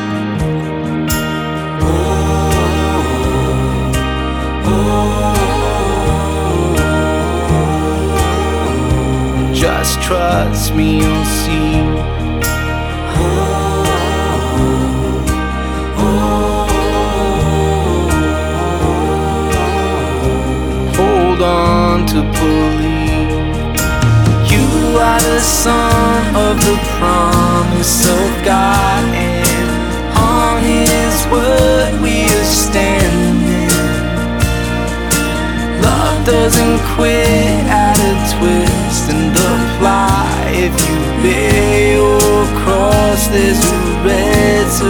Just 9.83 10.01
trust 10.01 10.75
me, 10.77 11.01
you'll 11.01 11.25
see. 11.25 11.83
Hold 20.95 21.43
on 21.43 22.07
to 22.07 22.23
believe. 22.23 23.35
You 24.53 24.67
are 25.01 25.21
the 25.21 25.41
son 25.41 26.37
of 26.37 26.57
the 26.61 26.79
promise 27.01 28.09
of 28.09 28.45
God, 28.45 29.05
and 29.17 30.17
on 30.17 30.63
His 30.63 31.27
word 31.27 32.01
we 32.01 32.23
are 32.23 32.45
standing. 32.45 33.69
Love 35.83 36.25
doesn't 36.25 36.79
quit 36.95 37.67
at 37.67 37.99
a 37.99 38.13
twist 38.39 39.11
and 39.11 39.33
apply. 39.33 39.72
If 40.65 40.71
you 40.89 40.99
bear 41.25 41.97
your 41.97 42.47
cross, 42.63 43.27
there's 43.27 43.59
a 43.65 43.75
resurrection. 44.07 44.83